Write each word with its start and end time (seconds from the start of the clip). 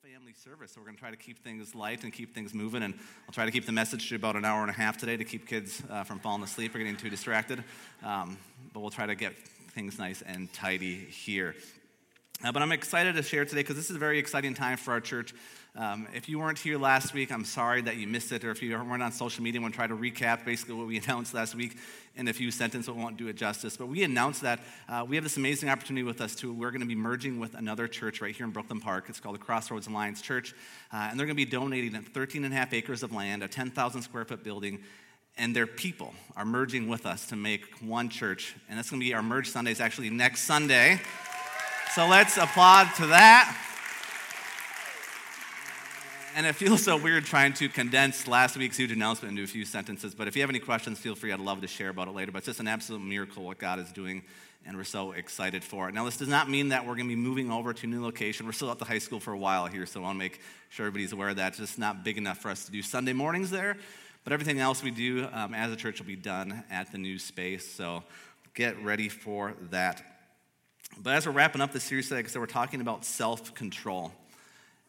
family 0.00 0.32
service. 0.32 0.72
So 0.72 0.80
we're 0.80 0.86
going 0.86 0.96
to 0.96 1.00
try 1.00 1.10
to 1.10 1.16
keep 1.16 1.42
things 1.44 1.74
light 1.74 2.04
and 2.04 2.12
keep 2.12 2.34
things 2.34 2.54
moving. 2.54 2.82
And 2.82 2.94
I'll 3.26 3.32
try 3.32 3.44
to 3.44 3.50
keep 3.50 3.66
the 3.66 3.72
message 3.72 4.08
to 4.08 4.16
about 4.16 4.36
an 4.36 4.44
hour 4.44 4.62
and 4.62 4.70
a 4.70 4.74
half 4.74 4.96
today 4.96 5.16
to 5.16 5.24
keep 5.24 5.46
kids 5.46 5.82
uh, 5.90 6.04
from 6.04 6.18
falling 6.18 6.42
asleep 6.42 6.74
or 6.74 6.78
getting 6.78 6.96
too 6.96 7.10
distracted. 7.10 7.62
Um, 8.02 8.38
but 8.72 8.80
we'll 8.80 8.90
try 8.90 9.06
to 9.06 9.14
get 9.14 9.36
things 9.74 9.98
nice 9.98 10.22
and 10.22 10.52
tidy 10.52 10.94
here. 10.94 11.54
Uh, 12.44 12.50
but 12.50 12.60
I'm 12.60 12.72
excited 12.72 13.14
to 13.14 13.22
share 13.22 13.44
today 13.44 13.60
because 13.60 13.76
this 13.76 13.88
is 13.88 13.96
a 13.96 14.00
very 14.00 14.18
exciting 14.18 14.52
time 14.54 14.76
for 14.76 14.92
our 14.92 15.00
church. 15.00 15.32
Um, 15.76 16.08
if 16.12 16.28
you 16.28 16.38
weren't 16.38 16.58
here 16.58 16.76
last 16.76 17.14
week, 17.14 17.30
I'm 17.30 17.44
sorry 17.44 17.80
that 17.82 17.96
you 17.96 18.06
missed 18.06 18.32
it, 18.32 18.44
or 18.44 18.50
if 18.50 18.62
you 18.62 18.72
weren't 18.72 19.02
on 19.02 19.12
social 19.12 19.44
media, 19.44 19.60
I 19.60 19.62
want 19.62 19.74
to 19.74 19.78
try 19.78 19.86
to 19.86 19.94
recap 19.94 20.44
basically 20.44 20.74
what 20.74 20.86
we 20.86 20.98
announced 21.04 21.34
last 21.34 21.54
week 21.54 21.76
in 22.16 22.28
a 22.28 22.32
few 22.32 22.50
sentences. 22.50 22.92
We 22.92 23.00
won't 23.00 23.16
do 23.16 23.28
it 23.28 23.36
justice, 23.36 23.76
but 23.76 23.86
we 23.86 24.02
announced 24.02 24.42
that 24.42 24.60
uh, 24.88 25.06
we 25.08 25.16
have 25.16 25.24
this 25.24 25.36
amazing 25.36 25.68
opportunity 25.68 26.02
with 26.02 26.20
us 26.20 26.34
too. 26.34 26.52
We're 26.52 26.72
going 26.72 26.80
to 26.80 26.86
be 26.86 26.96
merging 26.96 27.38
with 27.38 27.54
another 27.54 27.86
church 27.86 28.20
right 28.20 28.34
here 28.34 28.44
in 28.44 28.52
Brooklyn 28.52 28.80
Park. 28.80 29.06
It's 29.08 29.20
called 29.20 29.36
the 29.36 29.40
Crossroads 29.40 29.86
Alliance 29.86 30.20
Church, 30.20 30.52
uh, 30.92 31.08
and 31.10 31.18
they're 31.18 31.26
going 31.26 31.36
to 31.36 31.44
be 31.44 31.50
donating 31.50 31.92
13 31.92 32.44
and 32.44 32.52
a 32.52 32.56
half 32.56 32.74
acres 32.74 33.02
of 33.02 33.12
land, 33.12 33.42
a 33.42 33.48
10,000 33.48 34.02
square 34.02 34.24
foot 34.24 34.42
building, 34.42 34.80
and 35.38 35.56
their 35.56 35.66
people 35.66 36.12
are 36.36 36.44
merging 36.44 36.88
with 36.88 37.06
us 37.06 37.26
to 37.28 37.36
make 37.36 37.64
one 37.80 38.08
church. 38.08 38.54
And 38.68 38.76
that's 38.76 38.90
going 38.90 39.00
to 39.00 39.06
be 39.06 39.14
our 39.14 39.22
merge 39.22 39.48
Sundays 39.48 39.80
actually 39.80 40.10
next 40.10 40.42
Sunday. 40.42 41.00
So 41.94 42.08
let's 42.08 42.36
applaud 42.36 42.94
to 42.96 43.06
that 43.08 43.56
and 46.34 46.46
it 46.46 46.54
feels 46.54 46.82
so 46.82 46.96
weird 46.96 47.24
trying 47.24 47.52
to 47.54 47.68
condense 47.68 48.26
last 48.26 48.56
week's 48.56 48.76
huge 48.76 48.92
announcement 48.92 49.32
into 49.32 49.42
a 49.42 49.46
few 49.46 49.64
sentences. 49.64 50.14
But 50.14 50.28
if 50.28 50.36
you 50.36 50.42
have 50.42 50.50
any 50.50 50.58
questions, 50.58 50.98
feel 50.98 51.14
free. 51.14 51.32
I'd 51.32 51.40
love 51.40 51.60
to 51.60 51.66
share 51.66 51.90
about 51.90 52.08
it 52.08 52.12
later. 52.12 52.32
But 52.32 52.38
it's 52.38 52.46
just 52.46 52.60
an 52.60 52.68
absolute 52.68 53.00
miracle 53.00 53.44
what 53.44 53.58
God 53.58 53.78
is 53.78 53.92
doing, 53.92 54.22
and 54.64 54.76
we're 54.76 54.84
so 54.84 55.12
excited 55.12 55.62
for 55.62 55.88
it. 55.88 55.94
Now, 55.94 56.04
this 56.04 56.16
does 56.16 56.28
not 56.28 56.48
mean 56.48 56.70
that 56.70 56.86
we're 56.86 56.94
going 56.94 57.08
to 57.08 57.14
be 57.14 57.20
moving 57.20 57.50
over 57.50 57.72
to 57.72 57.86
a 57.86 57.90
new 57.90 58.02
location. 58.02 58.46
We're 58.46 58.52
still 58.52 58.70
at 58.70 58.78
the 58.78 58.84
high 58.84 58.98
school 58.98 59.20
for 59.20 59.32
a 59.32 59.38
while 59.38 59.66
here, 59.66 59.84
so 59.86 60.00
I 60.00 60.04
want 60.04 60.16
to 60.16 60.18
make 60.18 60.40
sure 60.70 60.86
everybody's 60.86 61.12
aware 61.12 61.28
of 61.28 61.36
that. 61.36 61.48
It's 61.48 61.58
just 61.58 61.78
not 61.78 62.04
big 62.04 62.16
enough 62.16 62.38
for 62.38 62.50
us 62.50 62.64
to 62.64 62.72
do 62.72 62.82
Sunday 62.82 63.12
mornings 63.12 63.50
there. 63.50 63.76
But 64.24 64.32
everything 64.32 64.60
else 64.60 64.82
we 64.82 64.92
do 64.92 65.28
um, 65.32 65.52
as 65.52 65.72
a 65.72 65.76
church 65.76 65.98
will 65.98 66.06
be 66.06 66.16
done 66.16 66.64
at 66.70 66.92
the 66.92 66.98
new 66.98 67.18
space. 67.18 67.68
So 67.68 68.04
get 68.54 68.82
ready 68.82 69.08
for 69.08 69.54
that. 69.70 70.11
But 71.00 71.14
as 71.14 71.26
we're 71.26 71.32
wrapping 71.32 71.60
up 71.60 71.72
this 71.72 71.84
series 71.84 72.08
today, 72.08 72.20
because 72.20 72.36
we're 72.36 72.46
talking 72.46 72.80
about 72.80 73.04
self 73.04 73.54
control. 73.54 74.12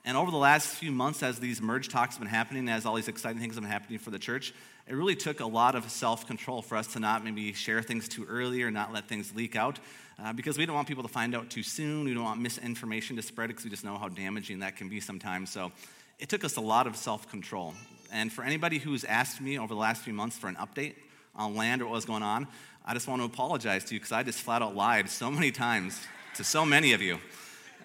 And 0.06 0.18
over 0.18 0.32
the 0.32 0.38
last 0.38 0.68
few 0.68 0.92
months, 0.92 1.24
as 1.24 1.40
these 1.40 1.62
merge 1.62 1.88
talks 1.88 2.16
have 2.16 2.22
been 2.22 2.30
happening, 2.30 2.68
as 2.68 2.86
all 2.86 2.96
these 2.96 3.08
exciting 3.08 3.40
things 3.40 3.56
have 3.56 3.64
been 3.64 3.72
happening 3.72 4.00
for 4.00 4.12
the 4.12 4.20
church, 4.20 4.54
it 4.86 4.94
really 4.94 5.16
took 5.16 5.40
a 5.40 5.46
lot 5.46 5.76
of 5.76 5.90
self 5.90 6.28
control 6.28 6.62
for 6.62 6.76
us 6.76 6.88
to 6.94 7.00
not 7.00 7.24
maybe 7.24 7.54
share 7.54 7.82
things 7.82 8.10
too 8.10 8.26
early 8.26 8.64
or 8.64 8.70
not 8.70 8.92
let 8.92 9.08
things 9.08 9.34
leak 9.34 9.56
out 9.56 9.80
uh, 10.22 10.34
because 10.34 10.58
we 10.58 10.66
don't 10.66 10.76
want 10.76 10.88
people 10.88 11.04
to 11.04 11.10
find 11.10 11.34
out 11.34 11.50
too 11.50 11.64
soon. 11.64 12.06
We 12.06 12.14
don't 12.14 12.24
want 12.24 12.42
misinformation 12.42 13.16
to 13.16 13.22
spread 13.22 13.48
because 13.48 13.64
we 13.64 13.70
just 13.70 13.86
know 13.86 13.98
how 13.98 14.10
damaging 14.10 14.60
that 14.60 14.76
can 14.76 14.90
be 14.90 15.00
sometimes. 15.00 15.52
So 15.52 15.72
it 16.20 16.28
took 16.28 16.44
us 16.44 16.58
a 16.58 16.62
lot 16.62 16.86
of 16.86 16.98
self 16.98 17.30
control. 17.30 17.74
And 18.12 18.32
for 18.32 18.44
anybody 18.44 18.78
who's 18.78 19.06
asked 19.06 19.40
me 19.40 19.58
over 19.58 19.74
the 19.74 19.80
last 19.80 20.04
few 20.04 20.14
months 20.14 20.38
for 20.38 20.48
an 20.48 20.56
update 20.56 20.96
on 21.36 21.56
land 21.56 21.82
or 21.82 21.86
what 21.86 21.94
was 21.94 22.06
going 22.06 22.24
on, 22.24 22.48
I 22.86 22.94
just 22.94 23.08
want 23.08 23.22
to 23.22 23.26
apologize 23.26 23.86
to 23.86 23.94
you 23.94 24.00
because 24.00 24.12
I 24.12 24.24
just 24.24 24.40
flat 24.40 24.62
out 24.62 24.76
lied 24.76 25.10
so 25.10 25.32
many 25.32 25.52
times 25.52 26.00
to 26.36 26.44
so 26.44 26.66
many 26.66 26.94
of 26.94 27.02
you. 27.02 27.18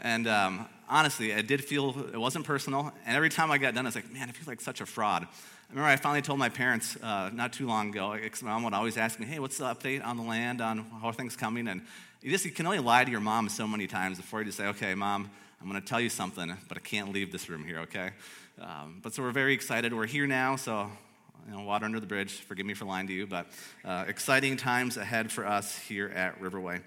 And 0.00 0.26
um, 0.26 0.68
honestly, 0.88 1.30
it 1.30 1.46
did 1.46 1.64
feel, 1.64 1.94
it 2.12 2.18
wasn't 2.18 2.44
personal. 2.44 2.92
And 3.06 3.16
every 3.16 3.30
time 3.30 3.50
I 3.50 3.58
got 3.58 3.74
done, 3.74 3.86
I 3.86 3.88
was 3.88 3.94
like, 3.94 4.12
man, 4.12 4.28
I 4.28 4.32
feel 4.32 4.50
like 4.50 4.60
such 4.60 4.80
a 4.80 4.86
fraud. 4.86 5.22
I 5.24 5.72
remember 5.72 5.88
I 5.88 5.96
finally 5.96 6.22
told 6.22 6.38
my 6.38 6.48
parents 6.48 6.96
uh, 7.02 7.30
not 7.32 7.52
too 7.52 7.66
long 7.66 7.90
ago, 7.90 8.16
because 8.20 8.42
my 8.42 8.50
mom 8.50 8.64
would 8.64 8.74
always 8.74 8.96
ask 8.96 9.20
me, 9.20 9.26
hey, 9.26 9.38
what's 9.38 9.58
the 9.58 9.64
update 9.64 10.04
on 10.04 10.16
the 10.16 10.22
land, 10.22 10.60
on 10.60 10.78
how 11.00 11.08
are 11.08 11.12
things 11.12 11.36
coming? 11.36 11.68
And 11.68 11.82
you 12.22 12.30
just 12.30 12.44
you 12.44 12.50
can 12.50 12.66
only 12.66 12.78
lie 12.78 13.04
to 13.04 13.10
your 13.10 13.20
mom 13.20 13.48
so 13.48 13.66
many 13.68 13.86
times 13.86 14.16
before 14.16 14.40
you 14.40 14.46
just 14.46 14.58
say, 14.58 14.66
okay, 14.68 14.94
mom, 14.94 15.30
I'm 15.60 15.68
going 15.68 15.80
to 15.80 15.86
tell 15.86 16.00
you 16.00 16.08
something, 16.08 16.56
but 16.68 16.76
I 16.76 16.80
can't 16.80 17.12
leave 17.12 17.32
this 17.32 17.48
room 17.48 17.64
here, 17.64 17.80
okay? 17.80 18.10
Um, 18.60 19.00
but 19.02 19.14
so 19.14 19.22
we're 19.22 19.30
very 19.30 19.52
excited. 19.52 19.92
We're 19.92 20.06
here 20.06 20.26
now, 20.26 20.56
so 20.56 20.90
you 21.48 21.56
know, 21.56 21.62
water 21.62 21.86
under 21.86 21.98
the 21.98 22.06
bridge. 22.06 22.32
Forgive 22.42 22.66
me 22.66 22.74
for 22.74 22.84
lying 22.84 23.06
to 23.06 23.12
you, 23.12 23.26
but 23.26 23.46
uh, 23.84 24.04
exciting 24.06 24.56
times 24.56 24.98
ahead 24.98 25.32
for 25.32 25.46
us 25.46 25.78
here 25.78 26.08
at 26.08 26.38
Riverway. 26.40 26.82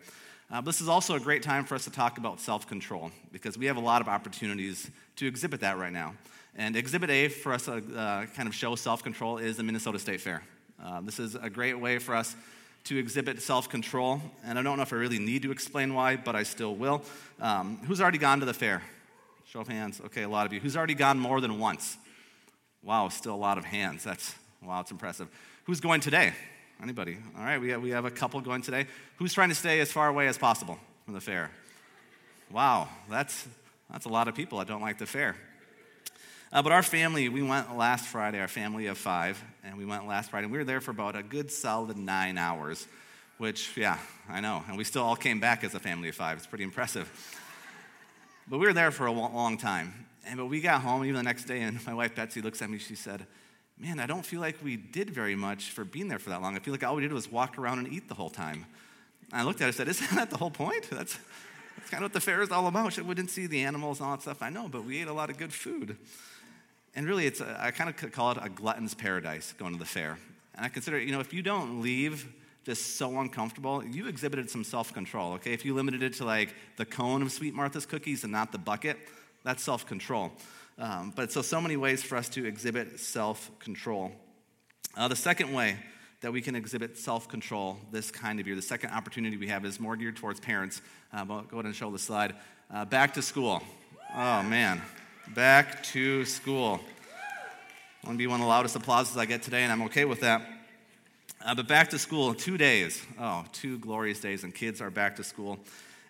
Uh, 0.51 0.61
this 0.61 0.81
is 0.81 0.88
also 0.88 1.16
a 1.16 1.19
great 1.19 1.41
time 1.41 1.66
for 1.66 1.73
us 1.73 1.85
to 1.85 1.89
talk 1.89 2.17
about 2.19 2.39
self 2.39 2.67
control 2.67 3.11
because 3.31 3.57
we 3.57 3.66
have 3.66 3.77
a 3.77 3.81
lot 3.81 4.01
of 4.01 4.07
opportunities 4.07 4.91
to 5.16 5.25
exhibit 5.25 5.61
that 5.61 5.77
right 5.77 5.94
now. 5.94 6.13
And 6.55 6.75
Exhibit 6.75 7.09
A 7.09 7.29
for 7.29 7.53
us 7.53 7.66
to 7.66 7.77
uh, 7.77 8.25
kind 8.27 8.47
of 8.47 8.53
show 8.53 8.75
self 8.75 9.01
control 9.01 9.39
is 9.39 9.57
the 9.57 9.63
Minnesota 9.63 9.97
State 9.97 10.21
Fair. 10.21 10.44
Uh, 10.83 11.01
this 11.01 11.19
is 11.19 11.35
a 11.35 11.50
great 11.50 11.79
way 11.79 11.97
for 11.97 12.13
us 12.13 12.35
to 12.83 12.97
exhibit 12.97 13.41
self 13.41 13.67
control. 13.67 14.21
And 14.44 14.59
I 14.59 14.61
don't 14.61 14.77
know 14.77 14.83
if 14.83 14.94
I 14.94 14.97
really 14.97 15.19
need 15.19 15.41
to 15.44 15.51
explain 15.51 15.94
why, 15.95 16.17
but 16.17 16.35
I 16.35 16.44
still 16.44 16.75
will. 16.75 17.01
Um, 17.39 17.79
who's 17.88 18.01
already 18.01 18.19
gone 18.19 18.41
to 18.41 18.45
the 18.45 18.53
fair? 18.53 18.83
Show 19.45 19.61
of 19.61 19.67
hands. 19.67 20.01
Okay, 20.05 20.23
a 20.23 20.29
lot 20.29 20.45
of 20.45 20.53
you. 20.53 20.59
Who's 20.59 20.77
already 20.77 20.94
gone 20.94 21.17
more 21.17 21.41
than 21.41 21.57
once? 21.57 21.97
Wow, 22.83 23.09
still 23.09 23.35
a 23.35 23.38
lot 23.38 23.57
of 23.57 23.66
hands. 23.66 24.03
That's, 24.03 24.33
wow, 24.63 24.81
it's 24.81 24.91
impressive. 24.91 25.27
Who's 25.66 25.79
going 25.79 26.01
today? 26.01 26.33
Anybody? 26.81 27.17
All 27.38 27.44
right, 27.44 27.59
we 27.59 27.69
have, 27.69 27.81
we 27.81 27.91
have 27.91 28.05
a 28.05 28.11
couple 28.11 28.41
going 28.41 28.61
today. 28.61 28.88
Who's 29.17 29.33
trying 29.33 29.49
to 29.49 29.55
stay 29.55 29.79
as 29.79 29.91
far 29.91 30.07
away 30.07 30.27
as 30.27 30.38
possible 30.38 30.79
from 31.05 31.13
the 31.13 31.22
fair? 31.22 31.51
Wow, 32.51 32.89
that's, 33.09 33.47
that's 33.91 34.05
a 34.05 34.09
lot 34.09 34.27
of 34.27 34.35
people 34.35 34.59
that 34.59 34.67
don't 34.67 34.81
like 34.81 34.97
the 34.97 35.05
fair. 35.05 35.35
Uh, 36.53 36.61
but 36.61 36.71
our 36.71 36.83
family, 36.83 37.29
we 37.29 37.41
went 37.41 37.77
last 37.77 38.05
Friday, 38.07 38.39
our 38.39 38.47
family 38.47 38.88
of 38.88 38.97
five, 38.97 39.41
and 39.63 39.77
we 39.77 39.85
went 39.85 40.05
last 40.05 40.31
Friday. 40.31 40.45
And 40.45 40.51
we 40.51 40.57
were 40.57 40.66
there 40.66 40.81
for 40.81 40.91
about 40.91 41.16
a 41.16 41.23
good 41.23 41.50
solid 41.50 41.97
nine 41.97 42.38
hours, 42.38 42.88
which, 43.38 43.77
yeah, 43.77 43.97
I 44.29 44.41
know. 44.41 44.63
And 44.67 44.77
we 44.77 44.83
still 44.83 45.03
all 45.03 45.16
came 45.16 45.39
back 45.39 45.63
as 45.63 45.73
a 45.75 45.79
family 45.79 46.09
of 46.09 46.16
five. 46.16 46.38
It's 46.38 46.47
pretty 46.47 46.66
impressive. 46.66 47.09
But 48.50 48.59
we 48.59 48.66
were 48.66 48.73
there 48.73 48.91
for 48.91 49.05
a 49.05 49.11
long 49.11 49.57
time. 49.57 50.07
And 50.25 50.38
but 50.38 50.47
we 50.47 50.59
got 50.59 50.81
home 50.81 51.03
even 51.05 51.16
the 51.16 51.23
next 51.23 51.45
day, 51.45 51.61
and 51.61 51.83
my 51.85 51.94
wife 51.94 52.16
Betsy 52.16 52.41
looks 52.41 52.61
at 52.61 52.69
me. 52.69 52.79
She 52.79 52.95
said, 52.95 53.25
man, 53.81 54.00
I 54.00 54.06
don't 54.06 54.25
feel 54.25 54.40
like 54.40 54.58
we 54.64 54.78
did 54.78 55.09
very 55.09 55.36
much 55.36 55.72
for 55.72 55.84
being 55.84 56.08
there 56.08 56.19
for 56.19 56.30
that 56.30 56.42
long. 56.42 56.56
I 56.56 56.59
feel 56.59 56.72
like 56.72 56.84
all 56.84 56.96
we 56.96 57.02
did 57.02 57.12
was 57.12 57.31
walk 57.31 57.58
around 57.58 57.80
and 57.80 57.92
eat 57.92 58.08
the 58.08 58.14
whole 58.14 58.30
time. 58.30 58.68
I 59.34 59.44
looked 59.44 59.59
at 59.62 59.66
it 59.66 59.68
and 59.68 59.75
said, 59.75 59.88
Isn't 59.88 60.16
that 60.16 60.30
the 60.30 60.38
whole 60.38 60.52
point? 60.52 60.88
That's, 60.92 61.18
that's 61.78 61.90
kind 61.90 62.03
of 62.03 62.12
what 62.12 62.14
the 62.14 62.19
fair 62.19 62.42
is 62.42 62.52
all 62.52 62.68
about. 62.68 62.96
We 63.00 63.16
didn't 63.16 63.31
see 63.31 63.47
the 63.47 63.64
animals 63.64 64.00
and 64.00 64.09
all 64.09 64.16
that 64.18 64.22
stuff. 64.22 64.42
I 64.44 64.50
know, 64.50 64.68
but 64.68 64.84
we 64.84 65.02
ate 65.02 65.08
a 65.08 65.14
lot 65.14 65.30
of 65.30 65.38
good 65.38 65.53
food. 65.53 65.97
And 66.94 67.08
really, 67.08 67.25
it's 67.25 67.40
a, 67.40 67.58
I 67.59 67.72
kind 67.72 67.90
of 67.90 68.12
call 68.12 68.31
it 68.31 68.38
a 68.42 68.50
glutton's 68.50 68.94
paradise 68.94 69.53
going 69.58 69.72
to 69.74 69.80
the 69.80 69.86
fair. 69.86 70.19
And 70.53 70.66
I 70.66 70.69
consider, 70.69 71.00
you 71.00 71.13
know, 71.13 71.22
if 71.22 71.34
you 71.34 71.42
don't 71.42 71.81
leave 71.81 72.28
just 72.66 72.98
so 72.98 73.19
uncomfortable, 73.19 73.84
you 73.84 74.08
exhibited 74.08 74.50
some 74.50 74.66
self 74.66 74.94
control, 74.94 75.34
okay? 75.34 75.53
If 75.53 75.63
you 75.66 75.74
limited 75.74 76.03
it 76.03 76.13
to 76.16 76.25
like 76.25 76.53
the 76.75 76.86
cone 76.86 77.22
of 77.22 77.31
Sweet 77.31 77.53
Martha's 77.53 77.86
cookies 77.86 78.24
and 78.24 78.34
not 78.34 78.52
the 78.52 78.59
bucket, 78.59 78.98
that's 79.44 79.63
self 79.63 79.88
control. 79.88 80.34
Um, 80.81 81.14
but 81.16 81.31
so, 81.31 81.44
so 81.44 81.62
many 81.62 81.78
ways 81.78 82.02
for 82.02 82.18
us 82.18 82.28
to 82.30 82.44
exhibit 82.44 83.00
self 83.00 83.52
control. 83.59 84.12
Uh, 84.97 85.08
the 85.08 85.16
second 85.16 85.53
way 85.53 85.78
that 86.22 86.34
we 86.34 86.42
can 86.42 86.56
exhibit 86.56 86.97
self 86.97 87.28
control 87.28 87.78
this 87.92 88.09
kind 88.09 88.40
of 88.40 88.47
year, 88.47 88.56
the 88.56 88.64
second 88.64 88.90
opportunity 88.90 89.38
we 89.38 89.47
have 89.47 89.64
is 89.64 89.80
more 89.80 89.96
geared 89.96 90.16
towards 90.16 90.40
parents. 90.40 90.81
Uh, 91.14 91.24
go 91.24 91.46
ahead 91.52 91.66
and 91.66 91.75
show 91.75 91.92
the 91.92 92.00
slide. 92.00 92.34
Uh, 92.74 92.84
back 92.84 93.14
to 93.14 93.22
school. 93.22 93.62
Oh, 94.16 94.42
man. 94.42 94.81
Back 95.36 95.84
to 95.84 96.25
school. 96.25 96.80
To 98.08 98.16
be 98.16 98.25
one 98.25 98.40
of 98.40 98.46
the 98.46 98.50
loudest 98.50 98.75
applauses 98.75 99.16
I 99.18 99.25
get 99.25 99.44
today, 99.44 99.62
and 99.62 99.72
I'm 99.72 99.84
okay 99.84 100.06
with 100.06 100.22
that. 100.22 100.42
Uh, 101.46 101.53
but 101.53 101.68
back 101.68 101.92
to 101.92 102.00
school, 102.00 102.34
two 102.34 102.58
days. 102.58 103.00
Oh, 103.19 103.46
two 103.53 103.78
glorious 103.78 104.19
days, 104.19 104.44
and 104.44 104.53
kids 104.53 104.81
are 104.81 104.90
back 104.90 105.18
to 105.18 105.24
school. 105.24 105.59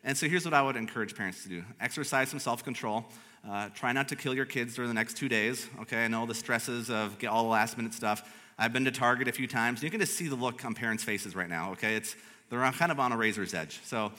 And 0.03 0.17
so 0.17 0.27
here's 0.27 0.45
what 0.45 0.53
I 0.53 0.61
would 0.61 0.75
encourage 0.75 1.15
parents 1.15 1.43
to 1.43 1.49
do 1.49 1.63
exercise 1.79 2.29
some 2.29 2.39
self 2.39 2.63
control. 2.63 3.05
Uh, 3.47 3.69
try 3.69 3.91
not 3.91 4.07
to 4.09 4.15
kill 4.15 4.35
your 4.35 4.45
kids 4.45 4.75
during 4.75 4.87
the 4.87 4.93
next 4.93 5.17
two 5.17 5.27
days. 5.27 5.67
Okay, 5.81 6.05
I 6.05 6.07
know 6.07 6.25
the 6.25 6.35
stresses 6.35 6.89
of 6.89 7.17
get 7.17 7.27
all 7.27 7.43
the 7.43 7.49
last 7.49 7.77
minute 7.77 7.93
stuff. 7.93 8.23
I've 8.57 8.73
been 8.73 8.85
to 8.85 8.91
Target 8.91 9.27
a 9.27 9.31
few 9.31 9.47
times. 9.47 9.81
You 9.81 9.89
can 9.89 9.99
just 9.99 10.15
see 10.15 10.27
the 10.27 10.35
look 10.35 10.63
on 10.65 10.75
parents' 10.75 11.03
faces 11.03 11.35
right 11.35 11.49
now. 11.49 11.71
Okay, 11.71 11.95
it's 11.95 12.15
they're 12.49 12.59
kind 12.71 12.91
of 12.91 12.99
on 12.99 13.11
a 13.11 13.17
razor's 13.17 13.53
edge. 13.53 13.79
So 13.83 14.05
a 14.05 14.11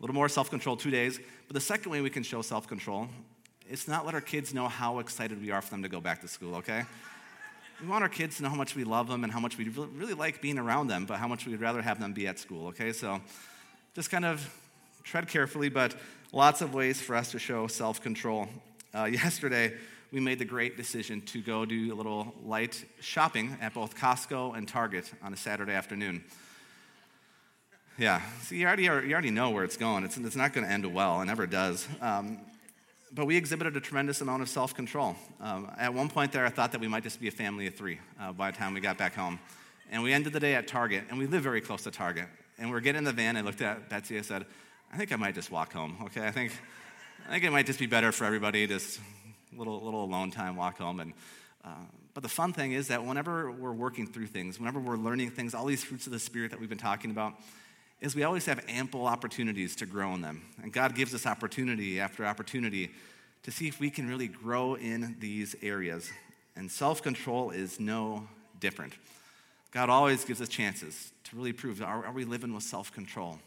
little 0.00 0.14
more 0.14 0.28
self 0.28 0.50
control, 0.50 0.76
two 0.76 0.90
days. 0.90 1.18
But 1.46 1.54
the 1.54 1.60
second 1.60 1.90
way 1.90 2.00
we 2.00 2.10
can 2.10 2.22
show 2.22 2.42
self 2.42 2.66
control, 2.66 3.08
it's 3.68 3.88
not 3.88 4.06
let 4.06 4.14
our 4.14 4.20
kids 4.20 4.54
know 4.54 4.68
how 4.68 4.98
excited 4.98 5.40
we 5.40 5.50
are 5.50 5.60
for 5.60 5.70
them 5.70 5.82
to 5.82 5.88
go 5.88 6.00
back 6.00 6.20
to 6.20 6.28
school. 6.28 6.56
Okay. 6.56 6.84
We 7.82 7.88
want 7.88 8.02
our 8.02 8.10
kids 8.10 8.36
to 8.36 8.42
know 8.42 8.50
how 8.50 8.56
much 8.56 8.76
we 8.76 8.84
love 8.84 9.08
them 9.08 9.24
and 9.24 9.32
how 9.32 9.40
much 9.40 9.56
we 9.56 9.64
really 9.68 10.12
like 10.12 10.42
being 10.42 10.58
around 10.58 10.88
them, 10.88 11.06
but 11.06 11.16
how 11.16 11.26
much 11.26 11.46
we'd 11.46 11.60
rather 11.60 11.80
have 11.80 11.98
them 11.98 12.12
be 12.12 12.26
at 12.26 12.38
school, 12.38 12.68
okay? 12.68 12.92
So 12.92 13.22
just 13.94 14.10
kind 14.10 14.26
of 14.26 14.46
tread 15.04 15.28
carefully, 15.28 15.68
but 15.68 15.94
lots 16.32 16.60
of 16.60 16.74
ways 16.74 17.00
for 17.00 17.16
us 17.16 17.32
to 17.32 17.38
show 17.38 17.66
self 17.66 18.00
control. 18.00 18.48
Uh, 18.94 19.04
yesterday, 19.12 19.72
we 20.12 20.20
made 20.20 20.38
the 20.38 20.44
great 20.44 20.76
decision 20.76 21.20
to 21.22 21.40
go 21.40 21.64
do 21.64 21.92
a 21.92 21.96
little 21.96 22.34
light 22.44 22.84
shopping 23.00 23.56
at 23.60 23.74
both 23.74 23.96
Costco 23.96 24.56
and 24.56 24.66
Target 24.66 25.10
on 25.22 25.32
a 25.32 25.36
Saturday 25.36 25.72
afternoon. 25.72 26.24
Yeah, 27.98 28.22
see, 28.40 28.56
you 28.56 28.66
already, 28.66 28.84
you 28.84 28.90
already 28.90 29.30
know 29.30 29.50
where 29.50 29.62
it's 29.62 29.76
going. 29.76 30.04
It's, 30.04 30.16
it's 30.16 30.36
not 30.36 30.52
going 30.52 30.66
to 30.66 30.72
end 30.72 30.86
well, 30.86 31.20
it 31.20 31.26
never 31.26 31.46
does. 31.46 31.86
Um, 32.00 32.38
but 33.12 33.26
we 33.26 33.36
exhibited 33.36 33.76
a 33.76 33.80
tremendous 33.80 34.20
amount 34.20 34.42
of 34.42 34.48
self 34.48 34.74
control. 34.74 35.16
Um, 35.40 35.70
at 35.78 35.92
one 35.92 36.08
point 36.08 36.32
there, 36.32 36.46
I 36.46 36.50
thought 36.50 36.72
that 36.72 36.80
we 36.80 36.88
might 36.88 37.02
just 37.02 37.20
be 37.20 37.28
a 37.28 37.32
family 37.32 37.66
of 37.66 37.74
three 37.74 37.98
uh, 38.20 38.32
by 38.32 38.50
the 38.50 38.56
time 38.56 38.74
we 38.74 38.80
got 38.80 38.96
back 38.98 39.14
home. 39.14 39.38
And 39.90 40.02
we 40.02 40.12
ended 40.12 40.32
the 40.32 40.40
day 40.40 40.54
at 40.54 40.68
Target, 40.68 41.04
and 41.10 41.18
we 41.18 41.26
live 41.26 41.42
very 41.42 41.60
close 41.60 41.82
to 41.82 41.90
Target. 41.90 42.26
And 42.58 42.68
we 42.68 42.74
we're 42.74 42.80
getting 42.80 42.98
in 42.98 43.04
the 43.04 43.12
van, 43.12 43.36
I 43.36 43.40
looked 43.40 43.62
at 43.62 43.88
Betsy, 43.88 44.18
I 44.18 44.22
said, 44.22 44.46
I 44.92 44.96
think 44.96 45.12
I 45.12 45.16
might 45.16 45.34
just 45.34 45.50
walk 45.50 45.72
home, 45.72 45.96
okay? 46.06 46.26
I 46.26 46.30
think 46.30 46.52
I 47.26 47.34
think 47.34 47.44
it 47.44 47.52
might 47.52 47.66
just 47.66 47.78
be 47.78 47.86
better 47.86 48.12
for 48.12 48.24
everybody 48.24 48.66
just 48.66 48.98
little, 49.56 49.80
little 49.80 50.04
alone 50.04 50.30
time, 50.30 50.56
walk 50.56 50.78
home. 50.78 51.00
And, 51.00 51.12
uh, 51.64 51.68
but 52.14 52.22
the 52.22 52.28
fun 52.28 52.52
thing 52.52 52.72
is 52.72 52.88
that 52.88 53.04
whenever 53.04 53.52
we're 53.52 53.72
working 53.72 54.06
through 54.06 54.26
things, 54.26 54.58
whenever 54.58 54.80
we're 54.80 54.96
learning 54.96 55.30
things, 55.30 55.54
all 55.54 55.66
these 55.66 55.84
fruits 55.84 56.06
of 56.06 56.12
the 56.12 56.18
Spirit 56.18 56.50
that 56.50 56.58
we've 56.58 56.68
been 56.68 56.78
talking 56.78 57.10
about, 57.10 57.34
is 58.00 58.16
we 58.16 58.24
always 58.24 58.46
have 58.46 58.64
ample 58.68 59.06
opportunities 59.06 59.76
to 59.76 59.86
grow 59.86 60.14
in 60.14 60.22
them. 60.22 60.42
And 60.62 60.72
God 60.72 60.94
gives 60.94 61.14
us 61.14 61.26
opportunity 61.26 62.00
after 62.00 62.24
opportunity 62.24 62.90
to 63.42 63.50
see 63.50 63.68
if 63.68 63.78
we 63.78 63.90
can 63.90 64.08
really 64.08 64.28
grow 64.28 64.74
in 64.74 65.16
these 65.20 65.54
areas. 65.62 66.10
And 66.56 66.70
self 66.70 67.02
control 67.02 67.50
is 67.50 67.78
no 67.78 68.26
different. 68.58 68.94
God 69.70 69.88
always 69.88 70.24
gives 70.24 70.40
us 70.40 70.48
chances 70.48 71.12
to 71.24 71.36
really 71.36 71.52
prove 71.52 71.80
are, 71.80 72.06
are 72.06 72.12
we 72.12 72.24
living 72.24 72.52
with 72.54 72.64
self 72.64 72.92
control? 72.92 73.38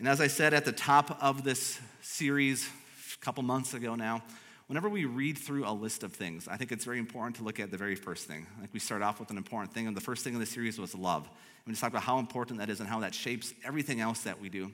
And 0.00 0.08
as 0.08 0.18
I 0.18 0.28
said 0.28 0.54
at 0.54 0.64
the 0.64 0.72
top 0.72 1.22
of 1.22 1.44
this 1.44 1.78
series 2.00 2.66
a 3.14 3.18
couple 3.22 3.42
months 3.42 3.74
ago 3.74 3.96
now, 3.96 4.22
whenever 4.66 4.88
we 4.88 5.04
read 5.04 5.36
through 5.36 5.68
a 5.68 5.74
list 5.74 6.04
of 6.04 6.14
things, 6.14 6.48
I 6.48 6.56
think 6.56 6.72
it's 6.72 6.86
very 6.86 6.98
important 6.98 7.36
to 7.36 7.42
look 7.42 7.60
at 7.60 7.70
the 7.70 7.76
very 7.76 7.96
first 7.96 8.26
thing. 8.26 8.46
Like 8.62 8.70
we 8.72 8.80
start 8.80 9.02
off 9.02 9.20
with 9.20 9.28
an 9.28 9.36
important 9.36 9.74
thing, 9.74 9.86
and 9.86 9.94
the 9.94 10.00
first 10.00 10.24
thing 10.24 10.32
in 10.32 10.40
the 10.40 10.46
series 10.46 10.78
was 10.78 10.94
love. 10.94 11.24
And 11.24 11.66
we 11.66 11.72
just 11.72 11.82
talked 11.82 11.92
about 11.92 12.04
how 12.04 12.18
important 12.18 12.60
that 12.60 12.70
is 12.70 12.80
and 12.80 12.88
how 12.88 13.00
that 13.00 13.14
shapes 13.14 13.52
everything 13.62 14.00
else 14.00 14.22
that 14.22 14.40
we 14.40 14.48
do. 14.48 14.72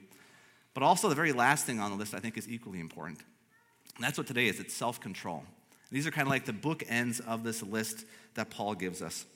But 0.75 0.85
also, 0.85 1.09
the 1.09 1.17
very 1.17 1.33
last 1.33 1.67
thing 1.67 1.81
on 1.81 1.91
the 1.91 1.97
list 1.97 2.15
I 2.15 2.21
think 2.21 2.39
is 2.39 2.49
equally 2.49 2.79
important. 2.79 3.19
And 3.97 4.05
that's 4.05 4.19
what 4.19 4.29
today 4.29 4.47
is 4.47 4.61
it's 4.61 4.75
self 4.75 5.01
control. 5.01 5.43
These 5.91 6.07
are 6.07 6.13
kind 6.13 6.29
of 6.29 6.31
like 6.31 6.45
the 6.45 6.53
bookends 6.53 7.21
of 7.27 7.43
this 7.43 7.65
list 7.65 8.05
that 8.35 8.49
Paul 8.51 8.77
gives 8.77 9.03
us. 9.03 9.27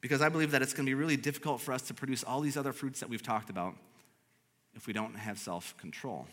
Because 0.00 0.22
I 0.22 0.30
believe 0.30 0.52
that 0.52 0.62
it's 0.62 0.72
going 0.72 0.86
to 0.86 0.90
be 0.90 0.94
really 0.94 1.18
difficult 1.18 1.60
for 1.60 1.74
us 1.74 1.82
to 1.82 1.92
produce 1.92 2.24
all 2.24 2.40
these 2.40 2.56
other 2.56 2.72
fruits 2.72 3.00
that 3.00 3.10
we've 3.10 3.22
talked 3.22 3.50
about 3.50 3.74
if 4.82 4.88
we 4.88 4.92
don't 4.92 5.14
have 5.14 5.38
self 5.38 5.76
control. 5.78 6.26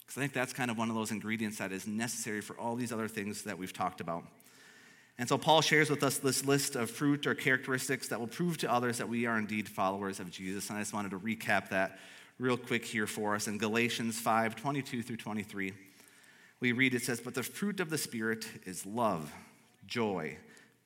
Because 0.00 0.18
I 0.18 0.20
think 0.20 0.34
that's 0.34 0.52
kind 0.52 0.70
of 0.70 0.76
one 0.76 0.90
of 0.90 0.94
those 0.94 1.12
ingredients 1.12 1.58
that 1.58 1.72
is 1.72 1.86
necessary 1.86 2.42
for 2.42 2.54
all 2.58 2.76
these 2.76 2.92
other 2.92 3.08
things 3.08 3.44
that 3.44 3.56
we've 3.56 3.72
talked 3.72 4.02
about. 4.02 4.24
And 5.16 5.26
so 5.26 5.38
Paul 5.38 5.62
shares 5.62 5.88
with 5.88 6.02
us 6.02 6.18
this 6.18 6.44
list 6.44 6.76
of 6.76 6.90
fruit 6.90 7.26
or 7.26 7.34
characteristics 7.34 8.08
that 8.08 8.20
will 8.20 8.26
prove 8.26 8.58
to 8.58 8.70
others 8.70 8.98
that 8.98 9.08
we 9.08 9.24
are 9.24 9.38
indeed 9.38 9.66
followers 9.66 10.20
of 10.20 10.30
Jesus. 10.30 10.68
And 10.68 10.78
I 10.78 10.82
just 10.82 10.92
wanted 10.92 11.12
to 11.12 11.18
recap 11.18 11.70
that 11.70 11.98
real 12.38 12.58
quick 12.58 12.84
here 12.84 13.06
for 13.06 13.34
us. 13.34 13.48
In 13.48 13.56
Galatians 13.56 14.20
5 14.20 14.56
22 14.56 15.02
through 15.02 15.16
23, 15.16 15.72
we 16.60 16.72
read 16.72 16.94
it 16.94 17.02
says, 17.02 17.20
But 17.20 17.34
the 17.34 17.42
fruit 17.42 17.80
of 17.80 17.88
the 17.88 17.98
Spirit 17.98 18.46
is 18.66 18.84
love, 18.84 19.32
joy, 19.86 20.36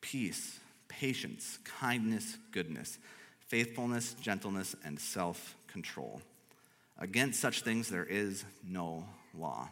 peace, 0.01 0.61
patience, 0.87 1.59
kindness, 1.65 2.37
goodness, 2.53 2.99
faithfulness, 3.49 4.15
gentleness, 4.21 4.77
and 4.85 5.01
self 5.01 5.57
control. 5.67 6.21
Against 6.99 7.41
such 7.41 7.63
things 7.63 7.89
there 7.89 8.05
is 8.05 8.45
no 8.67 9.05
law. 9.37 9.69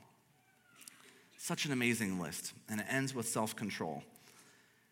Such 1.38 1.64
an 1.66 1.72
amazing 1.72 2.20
list, 2.20 2.52
and 2.68 2.80
it 2.80 2.86
ends 2.88 3.14
with 3.14 3.28
self 3.28 3.56
control. 3.56 4.02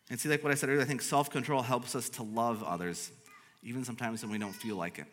And 0.09 0.19
see, 0.19 0.27
like 0.27 0.43
what 0.43 0.51
I 0.51 0.55
said 0.55 0.69
earlier, 0.69 0.81
I 0.81 0.85
think 0.85 1.01
self 1.01 1.29
control 1.29 1.61
helps 1.61 1.95
us 1.95 2.09
to 2.09 2.23
love 2.23 2.63
others, 2.63 3.11
even 3.63 3.83
sometimes 3.83 4.21
when 4.21 4.31
we 4.31 4.37
don't 4.37 4.53
feel 4.53 4.75
like 4.75 4.99
it. 4.99 5.07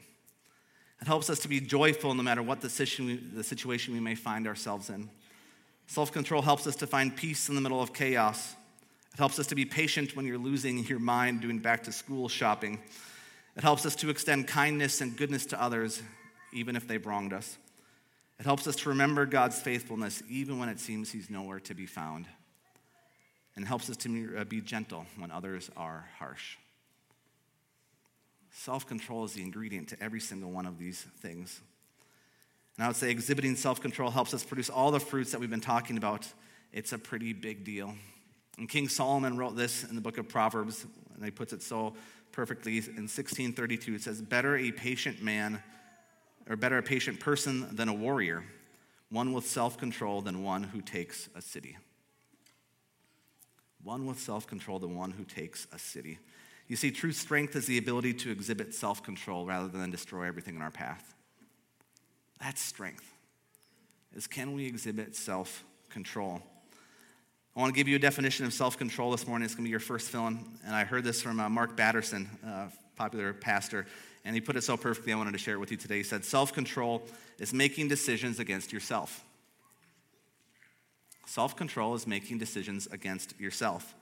It 1.01 1.07
helps 1.07 1.31
us 1.31 1.39
to 1.41 1.49
be 1.49 1.61
joyful 1.61 2.15
no 2.15 2.23
matter 2.23 2.43
what 2.43 2.61
the 2.61 2.69
situation 2.69 3.95
we 3.95 4.01
may 4.01 4.17
find 4.17 4.49
ourselves 4.49 4.91
in. 4.91 5.09
Self 5.87 6.13
control 6.13 6.43
helps 6.43 6.67
us 6.67 6.77
to 6.77 6.87
find 6.87 7.17
peace 7.17 7.49
in 7.49 7.55
the 7.55 7.61
middle 7.61 7.81
of 7.81 7.93
chaos. 7.93 8.55
It 9.15 9.19
helps 9.19 9.39
us 9.39 9.47
to 9.49 9.55
be 9.55 9.65
patient 9.65 10.17
when 10.17 10.27
you're 10.27 10.39
losing 10.39 10.85
your 10.85 10.99
mind 10.99 11.41
doing 11.41 11.61
back 11.61 11.85
to 11.85 11.93
school 11.93 12.29
shopping. 12.29 12.81
It 13.57 13.63
helps 13.63 13.87
us 13.87 13.97
to 13.97 14.11
extend 14.11 14.49
kindness 14.49 15.01
and 15.01 15.17
goodness 15.17 15.47
to 15.47 15.61
others, 15.61 16.03
even 16.59 16.77
if 16.77 16.87
they've 16.87 17.05
wronged 17.05 17.33
us. 17.33 17.57
It 18.39 18.45
helps 18.45 18.67
us 18.67 18.77
to 18.77 18.91
remember 18.91 19.27
God's 19.27 19.61
faithfulness 19.61 20.23
even 20.29 20.59
when 20.59 20.69
it 20.69 20.79
seems 20.79 21.11
He's 21.11 21.31
nowhere 21.31 21.61
to 21.61 21.75
be 21.75 21.87
found. 21.87 22.27
And 23.57 23.67
helps 23.67 23.91
us 23.91 23.97
to 23.99 24.37
uh, 24.39 24.45
be 24.45 24.61
gentle 24.61 25.05
when 25.17 25.33
others 25.33 25.69
are 25.77 26.09
harsh. 26.19 26.57
Self 28.53 28.87
control 28.87 29.25
is 29.25 29.33
the 29.33 29.43
ingredient 29.43 29.89
to 29.89 30.01
every 30.01 30.21
single 30.21 30.53
one 30.53 30.65
of 30.65 30.79
these 30.79 31.05
things. 31.21 31.61
And 32.77 32.85
I 32.85 32.89
would 32.89 32.97
say 32.97 33.11
exhibiting 33.11 33.57
self 33.57 33.81
control 33.81 34.11
helps 34.11 34.33
us 34.33 34.45
produce 34.45 34.71
all 34.71 34.93
the 34.93 35.01
fruits 35.01 35.33
that 35.33 35.41
we've 35.41 35.51
been 35.51 35.61
talking 35.61 35.97
about. 35.97 36.27
It's 36.73 36.93
a 36.93 36.99
pretty 36.99 37.33
big 37.33 37.65
deal. 37.65 37.95
And 38.59 38.69
King 38.69 38.89
Solomon 38.89 39.37
wrote 39.37 39.57
this 39.57 39.83
in 39.83 39.97
the 39.97 40.01
book 40.01 40.19
of 40.19 40.29
Proverbs, 40.29 40.87
and 41.15 41.25
he 41.25 41.31
puts 41.33 41.53
it 41.53 41.63
so 41.63 41.95
perfectly. 42.31 42.79
In 42.79 43.09
1632, 43.09 43.95
it 43.95 44.03
says, 44.03 44.23
Better 44.23 44.57
a 44.57 44.71
patient 44.71 45.23
man 45.23 45.63
or 46.49 46.57
better 46.57 46.79
a 46.79 46.83
patient 46.83 47.21
person 47.21 47.75
than 47.75 47.89
a 47.89 47.95
warrior, 47.95 48.45
one 49.11 49.33
with 49.33 49.47
self 49.47 49.79
control 49.79 50.21
than 50.21 50.43
one 50.43 50.63
who 50.63 50.81
takes 50.81 51.29
a 51.35 51.43
city. 51.43 51.77
One 53.83 54.07
with 54.07 54.19
self 54.19 54.47
control 54.47 54.79
than 54.79 54.97
one 54.97 55.13
who 55.13 55.25
takes 55.25 55.67
a 55.73 55.79
city. 55.79 56.19
You 56.67 56.77
see, 56.77 56.91
true 56.91 57.13
strength 57.13 57.57
is 57.57 57.67
the 57.67 57.79
ability 57.79 58.15
to 58.15 58.31
exhibit 58.31 58.75
self 58.75 59.03
control 59.03 59.47
rather 59.47 59.69
than 59.69 59.91
destroy 59.91 60.25
everything 60.25 60.57
in 60.57 60.63
our 60.63 60.71
path. 60.71 61.15
That's 62.41 62.61
strength. 62.61 63.05
Is 64.15 64.27
can 64.27 64.55
we 64.55 64.67
exhibit 64.67 65.17
self 65.17 65.65
control? 65.91 66.43
I 67.57 67.61
want 67.61 67.75
to 67.75 67.77
give 67.77 67.89
you 67.89 67.97
a 67.97 68.01
definition 68.01 68.47
of 68.47 68.53
self 68.53 68.79
control 68.79 69.11
this 69.11 69.27
morning. 69.27 69.45
It's 69.45 69.55
going 69.55 69.65
to 69.65 69.69
be 69.69 69.71
your 69.71 69.81
first 69.81 70.11
fill 70.11 70.29
in. 70.29 70.45
And 70.65 70.75
I 70.75 70.85
heard 70.85 71.05
this 71.05 71.21
from 71.21 71.41
uh, 71.41 71.49
Mark 71.49 71.77
Batterson, 71.77 72.29
uh, 72.47 72.69
popular 72.97 73.33
pastor. 73.33 73.87
And 74.25 74.35
he 74.35 74.41
put 74.41 74.57
it 74.57 74.63
so 74.63 74.77
perfectly, 74.77 75.13
I 75.13 75.17
wanted 75.17 75.33
to 75.33 75.39
share 75.39 75.55
it 75.55 75.59
with 75.59 75.71
you 75.71 75.77
today. 75.77 75.99
He 75.99 76.03
said, 76.03 76.25
Self 76.25 76.53
control 76.53 77.03
is 77.39 77.53
making 77.53 77.89
decisions 77.89 78.39
against 78.39 78.73
yourself. 78.73 79.25
Self 81.27 81.57
control 81.57 81.95
is 81.95 82.07
making 82.07 82.39
decisions 82.39 82.87
against 82.91 83.39
yourself. 83.39 83.95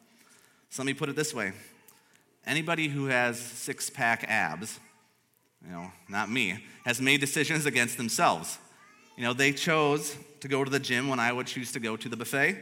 So 0.70 0.82
let 0.82 0.86
me 0.86 0.94
put 0.94 1.08
it 1.08 1.16
this 1.16 1.34
way 1.34 1.52
anybody 2.46 2.88
who 2.88 3.06
has 3.06 3.38
six 3.38 3.90
pack 3.90 4.24
abs, 4.28 4.78
you 5.64 5.72
know, 5.72 5.90
not 6.08 6.30
me, 6.30 6.64
has 6.84 7.00
made 7.00 7.20
decisions 7.20 7.66
against 7.66 7.96
themselves. 7.96 8.58
You 9.16 9.24
know, 9.24 9.32
they 9.32 9.52
chose 9.52 10.16
to 10.40 10.48
go 10.48 10.62
to 10.62 10.70
the 10.70 10.78
gym 10.78 11.08
when 11.08 11.18
I 11.18 11.32
would 11.32 11.46
choose 11.46 11.72
to 11.72 11.80
go 11.80 11.96
to 11.96 12.08
the 12.08 12.16
buffet. 12.16 12.56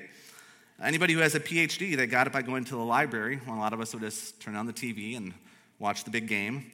Anybody 0.82 1.12
who 1.12 1.20
has 1.20 1.34
a 1.34 1.40
PhD, 1.40 1.96
they 1.96 2.06
got 2.06 2.26
it 2.26 2.32
by 2.32 2.42
going 2.42 2.64
to 2.64 2.76
the 2.76 2.82
library 2.82 3.40
when 3.44 3.58
a 3.58 3.60
lot 3.60 3.72
of 3.72 3.80
us 3.80 3.92
would 3.92 4.02
just 4.02 4.40
turn 4.40 4.56
on 4.56 4.66
the 4.66 4.72
TV 4.72 5.16
and 5.16 5.34
watch 5.78 6.04
the 6.04 6.10
big 6.10 6.26
game. 6.26 6.72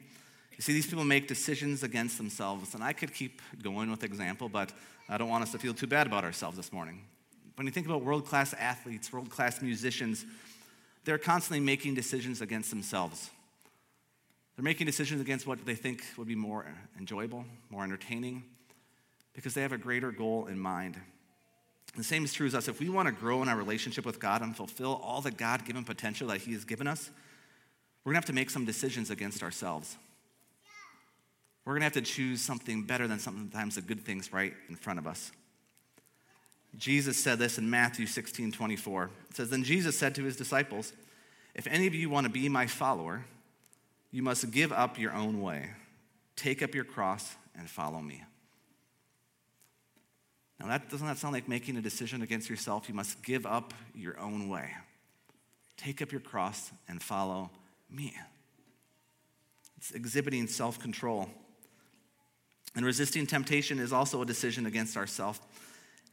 You 0.61 0.63
see, 0.63 0.73
these 0.73 0.85
people 0.85 1.03
make 1.03 1.27
decisions 1.27 1.81
against 1.81 2.19
themselves, 2.19 2.75
and 2.75 2.83
I 2.83 2.93
could 2.93 3.15
keep 3.15 3.41
going 3.63 3.89
with 3.89 4.03
example, 4.03 4.47
but 4.47 4.71
I 5.09 5.17
don't 5.17 5.27
want 5.27 5.41
us 5.41 5.51
to 5.53 5.57
feel 5.57 5.73
too 5.73 5.87
bad 5.87 6.05
about 6.05 6.23
ourselves 6.23 6.55
this 6.55 6.71
morning. 6.71 7.01
When 7.55 7.65
you 7.65 7.73
think 7.73 7.87
about 7.87 8.03
world 8.03 8.27
class 8.27 8.53
athletes, 8.53 9.11
world 9.11 9.31
class 9.31 9.59
musicians, 9.63 10.23
they're 11.03 11.17
constantly 11.17 11.65
making 11.65 11.95
decisions 11.95 12.41
against 12.41 12.69
themselves. 12.69 13.31
They're 14.55 14.63
making 14.63 14.85
decisions 14.85 15.19
against 15.19 15.47
what 15.47 15.65
they 15.65 15.73
think 15.73 16.03
would 16.15 16.27
be 16.27 16.35
more 16.35 16.67
enjoyable, 16.99 17.43
more 17.71 17.83
entertaining, 17.83 18.43
because 19.33 19.55
they 19.55 19.63
have 19.63 19.71
a 19.71 19.79
greater 19.79 20.11
goal 20.11 20.45
in 20.45 20.59
mind. 20.59 20.95
The 21.97 22.03
same 22.03 22.23
is 22.23 22.33
true 22.33 22.45
as 22.45 22.53
us. 22.53 22.67
If 22.67 22.79
we 22.79 22.87
want 22.87 23.07
to 23.07 23.11
grow 23.11 23.41
in 23.41 23.49
our 23.49 23.57
relationship 23.57 24.05
with 24.05 24.19
God 24.19 24.43
and 24.43 24.55
fulfill 24.55 25.01
all 25.03 25.21
the 25.21 25.31
God 25.31 25.65
given 25.65 25.83
potential 25.83 26.27
that 26.27 26.41
He 26.41 26.53
has 26.53 26.65
given 26.65 26.85
us, 26.85 27.09
we're 28.03 28.11
going 28.11 28.21
to 28.21 28.27
have 28.27 28.35
to 28.35 28.39
make 28.39 28.51
some 28.51 28.65
decisions 28.65 29.09
against 29.09 29.41
ourselves. 29.41 29.97
We're 31.65 31.73
going 31.73 31.81
to 31.81 31.85
have 31.85 31.93
to 31.93 32.01
choose 32.01 32.41
something 32.41 32.83
better 32.83 33.07
than 33.07 33.19
sometimes 33.19 33.75
the 33.75 33.81
good 33.81 34.03
things 34.03 34.33
right 34.33 34.53
in 34.69 34.75
front 34.75 34.99
of 34.99 35.05
us. 35.05 35.31
Jesus 36.77 37.17
said 37.17 37.37
this 37.37 37.57
in 37.57 37.69
Matthew 37.69 38.05
16 38.05 38.51
24. 38.51 39.09
It 39.29 39.35
says, 39.35 39.49
Then 39.49 39.63
Jesus 39.63 39.97
said 39.97 40.15
to 40.15 40.23
his 40.23 40.35
disciples, 40.35 40.93
If 41.53 41.67
any 41.67 41.85
of 41.87 41.93
you 41.93 42.09
want 42.09 42.25
to 42.25 42.31
be 42.31 42.47
my 42.49 42.65
follower, 42.65 43.25
you 44.11 44.23
must 44.23 44.49
give 44.51 44.71
up 44.71 44.97
your 44.97 45.13
own 45.13 45.41
way, 45.41 45.69
take 46.35 46.63
up 46.63 46.73
your 46.73 46.83
cross, 46.83 47.35
and 47.55 47.69
follow 47.69 47.99
me. 48.01 48.23
Now, 50.59 50.67
that 50.67 50.89
doesn't 50.89 51.07
that 51.07 51.17
sound 51.17 51.33
like 51.33 51.47
making 51.47 51.75
a 51.77 51.81
decision 51.81 52.21
against 52.21 52.49
yourself? 52.49 52.87
You 52.87 52.93
must 52.93 53.23
give 53.23 53.45
up 53.45 53.73
your 53.95 54.19
own 54.19 54.47
way. 54.47 54.71
Take 55.75 56.01
up 56.01 56.11
your 56.11 56.21
cross 56.21 56.71
and 56.87 57.01
follow 57.01 57.49
me. 57.89 58.15
It's 59.77 59.91
exhibiting 59.91 60.47
self 60.47 60.79
control. 60.79 61.29
And 62.75 62.85
resisting 62.85 63.27
temptation 63.27 63.79
is 63.79 63.91
also 63.91 64.21
a 64.21 64.25
decision 64.25 64.65
against 64.65 64.95
ourselves. 64.95 65.39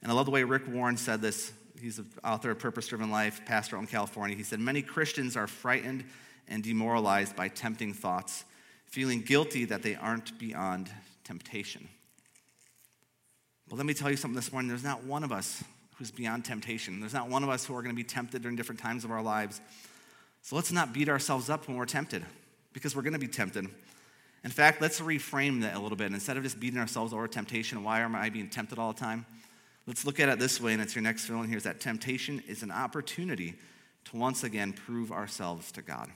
And 0.03 0.11
I 0.11 0.15
love 0.15 0.27
the 0.27 0.33
way 0.33 0.43
Rick 0.45 0.69
Warren 0.69 0.97
said 0.97 1.21
this. 1.21 1.53
He's 1.81 1.97
the 1.97 2.07
author 2.25 2.51
of 2.51 2.59
Purpose 2.59 2.89
Driven 2.89 3.11
Life, 3.11 3.43
pastor 3.47 3.79
in 3.79 3.87
California. 3.87 4.37
He 4.37 4.43
said, 4.43 4.59
Many 4.59 4.83
Christians 4.83 5.37
are 5.37 5.47
frightened 5.47 6.05
and 6.49 6.63
demoralized 6.63 7.37
by 7.37 7.49
tempting 7.49 7.95
thoughts, 7.95 8.45
feeling 8.87 9.21
guilty 9.21 9.65
that 9.67 9.83
they 9.83 9.95
aren't 9.95 10.39
beyond 10.39 10.91
temptation. 11.25 11.89
But 13.69 13.77
let 13.77 13.87
me 13.87 13.95
tell 13.95 14.11
you 14.11 14.17
something 14.17 14.35
this 14.35 14.51
morning 14.51 14.69
there's 14.69 14.83
not 14.83 15.05
one 15.05 15.23
of 15.23 15.31
us 15.31 15.63
who's 15.97 16.11
beyond 16.11 16.45
temptation. 16.45 17.01
There's 17.01 17.13
not 17.13 17.29
one 17.29 17.43
of 17.43 17.51
us 17.51 17.65
who 17.65 17.77
are 17.77 17.83
going 17.83 17.95
to 17.95 17.97
be 17.97 18.05
tempted 18.05 18.43
during 18.43 18.57
different 18.57 18.81
times 18.81 19.05
of 19.05 19.11
our 19.11 19.23
lives. 19.23 19.61
So 20.43 20.57
let's 20.57 20.73
not 20.73 20.93
beat 20.93 21.09
ourselves 21.09 21.51
up 21.51 21.69
when 21.69 21.77
we're 21.77 21.85
tempted, 21.85 22.25
because 22.73 22.97
we're 22.97 23.03
going 23.03 23.13
to 23.15 23.19
be 23.19 23.29
tempted. 23.29 23.67
In 24.45 24.51
fact, 24.51 24.81
let's 24.81 25.01
reframe 25.01 25.63
that 25.63 25.75
a 25.75 25.81
little 25.81 25.97
bit. 25.97 26.13
Instead 26.13 26.37
of 26.37 26.43
just 26.43 26.61
beating 26.61 26.79
ourselves 26.79 27.13
over 27.13 27.27
temptation, 27.27 27.83
why 27.83 28.01
am 28.01 28.15
I 28.15 28.31
being 28.31 28.49
tempted 28.49 28.79
all 28.79 28.93
the 28.93 29.01
time? 29.01 29.27
Let's 29.87 30.05
look 30.05 30.21
at 30.21 30.29
it 30.29 30.39
this 30.39 30.61
way, 30.61 30.75
and 30.75 30.83
it's 30.83 30.95
your 30.95 31.03
next 31.03 31.27
fill 31.27 31.41
in 31.43 31.49
here 31.49 31.57
is 31.57 31.65
that 31.65 31.81
temptation 31.81 32.43
is 32.47 32.63
an 32.63 32.71
opportunity 32.71 33.55
to 34.05 34.17
once 34.17 34.45
again 34.45 34.73
prove 34.73 35.11
ourselves 35.11 35.73
to 35.73 35.83
God. 35.83 36.11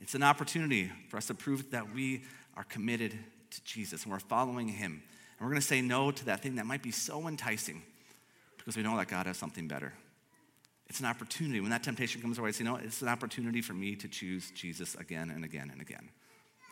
It's 0.00 0.14
an 0.14 0.22
opportunity 0.22 0.90
for 1.08 1.16
us 1.16 1.26
to 1.26 1.34
prove 1.34 1.70
that 1.70 1.94
we 1.94 2.24
are 2.56 2.64
committed 2.64 3.16
to 3.50 3.64
Jesus 3.64 4.02
and 4.02 4.12
we're 4.12 4.18
following 4.18 4.68
Him. 4.68 5.02
And 5.38 5.46
we're 5.46 5.50
going 5.52 5.60
to 5.60 5.66
say 5.66 5.80
no 5.80 6.10
to 6.10 6.24
that 6.26 6.42
thing 6.42 6.56
that 6.56 6.66
might 6.66 6.82
be 6.82 6.90
so 6.90 7.28
enticing 7.28 7.82
because 8.56 8.76
we 8.76 8.82
know 8.82 8.96
that 8.96 9.08
God 9.08 9.26
has 9.26 9.36
something 9.36 9.68
better. 9.68 9.92
It's 10.88 11.00
an 11.00 11.06
opportunity. 11.06 11.60
When 11.60 11.70
that 11.70 11.82
temptation 11.82 12.20
comes 12.20 12.38
our 12.38 12.44
way, 12.44 12.52
say, 12.52 12.64
no, 12.64 12.76
it's 12.76 13.02
an 13.02 13.08
opportunity 13.08 13.62
for 13.62 13.74
me 13.74 13.96
to 13.96 14.08
choose 14.08 14.50
Jesus 14.50 14.94
again 14.96 15.30
and 15.30 15.44
again 15.44 15.70
and 15.70 15.80
again. 15.80 16.10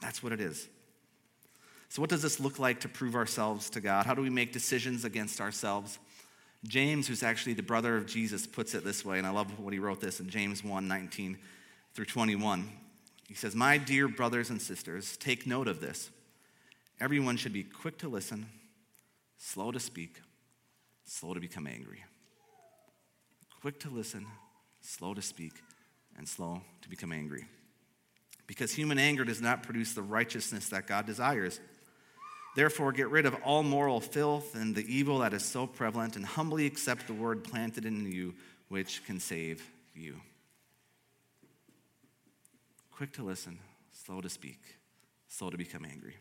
That's 0.01 0.23
what 0.23 0.33
it 0.33 0.41
is. 0.41 0.69
So, 1.89 2.01
what 2.01 2.11
does 2.11 2.23
this 2.23 2.39
look 2.39 2.59
like 2.59 2.81
to 2.81 2.89
prove 2.89 3.15
ourselves 3.15 3.69
to 3.71 3.81
God? 3.81 4.07
How 4.07 4.15
do 4.15 4.23
we 4.23 4.31
make 4.31 4.53
decisions 4.53 5.05
against 5.05 5.41
ourselves? 5.41 5.99
James, 6.67 7.09
who's 7.09 7.23
actually 7.23 7.55
the 7.55 7.63
brother 7.63 7.97
of 7.97 8.07
Jesus, 8.07 8.47
puts 8.47 8.75
it 8.75 8.85
this 8.85 9.05
way, 9.05 9.19
and 9.19 9.27
I 9.27 9.31
love 9.31 9.59
what 9.59 9.73
he 9.73 9.79
wrote 9.79 10.01
this 10.01 10.21
in 10.21 10.29
James 10.29 10.63
1 10.63 10.87
19 10.87 11.39
through 11.95 12.05
21. 12.05 12.69
He 13.27 13.35
says, 13.35 13.55
My 13.55 13.79
dear 13.79 14.09
brothers 14.09 14.51
and 14.51 14.61
sisters, 14.61 15.17
take 15.17 15.47
note 15.47 15.69
of 15.69 15.81
this. 15.81 16.11
Everyone 17.01 17.37
should 17.37 17.53
be 17.53 17.65
quick 17.65 17.99
to 17.99 18.09
listen, 18.09 18.47
slow 19.39 19.73
to 19.73 19.81
speak, 19.81 20.21
slow 21.07 21.35
to 21.35 21.41
become 21.41 21.67
angry. 21.67 22.05
Quick 23.61 23.81
to 23.81 23.91
listen, 23.91 24.27
slow 24.81 25.15
to 25.15 25.23
speak, 25.23 25.55
and 26.17 26.29
slow 26.29 26.63
to 26.83 26.89
become 26.89 27.13
angry. 27.13 27.47
Because 28.51 28.73
human 28.73 28.99
anger 28.99 29.25
does 29.25 29.41
not 29.41 29.63
produce 29.63 29.93
the 29.93 30.03
righteousness 30.03 30.71
that 30.71 30.89
God 30.89 31.07
desires. 31.07 31.61
Therefore, 32.57 32.91
get 32.91 33.09
rid 33.09 33.25
of 33.25 33.37
all 33.45 33.63
moral 33.63 34.01
filth 34.01 34.57
and 34.57 34.75
the 34.75 34.85
evil 34.93 35.21
that 35.21 35.33
is 35.33 35.45
so 35.45 35.69
prevalent, 35.69 36.17
and 36.17 36.27
humbly 36.27 36.67
accept 36.67 37.07
the 37.07 37.15
word 37.15 37.45
planted 37.45 37.85
in 37.85 38.11
you, 38.11 38.35
which 38.69 39.05
can 39.05 39.21
save 39.21 39.65
you 39.95 40.17
quick 43.01 43.13
to 43.15 43.23
listen, 43.23 43.59
slow 43.93 44.21
to 44.21 44.29
speak, 44.29 44.61
slow 45.27 45.49
to 45.49 45.57
become 45.57 45.87
angry. 45.87 46.15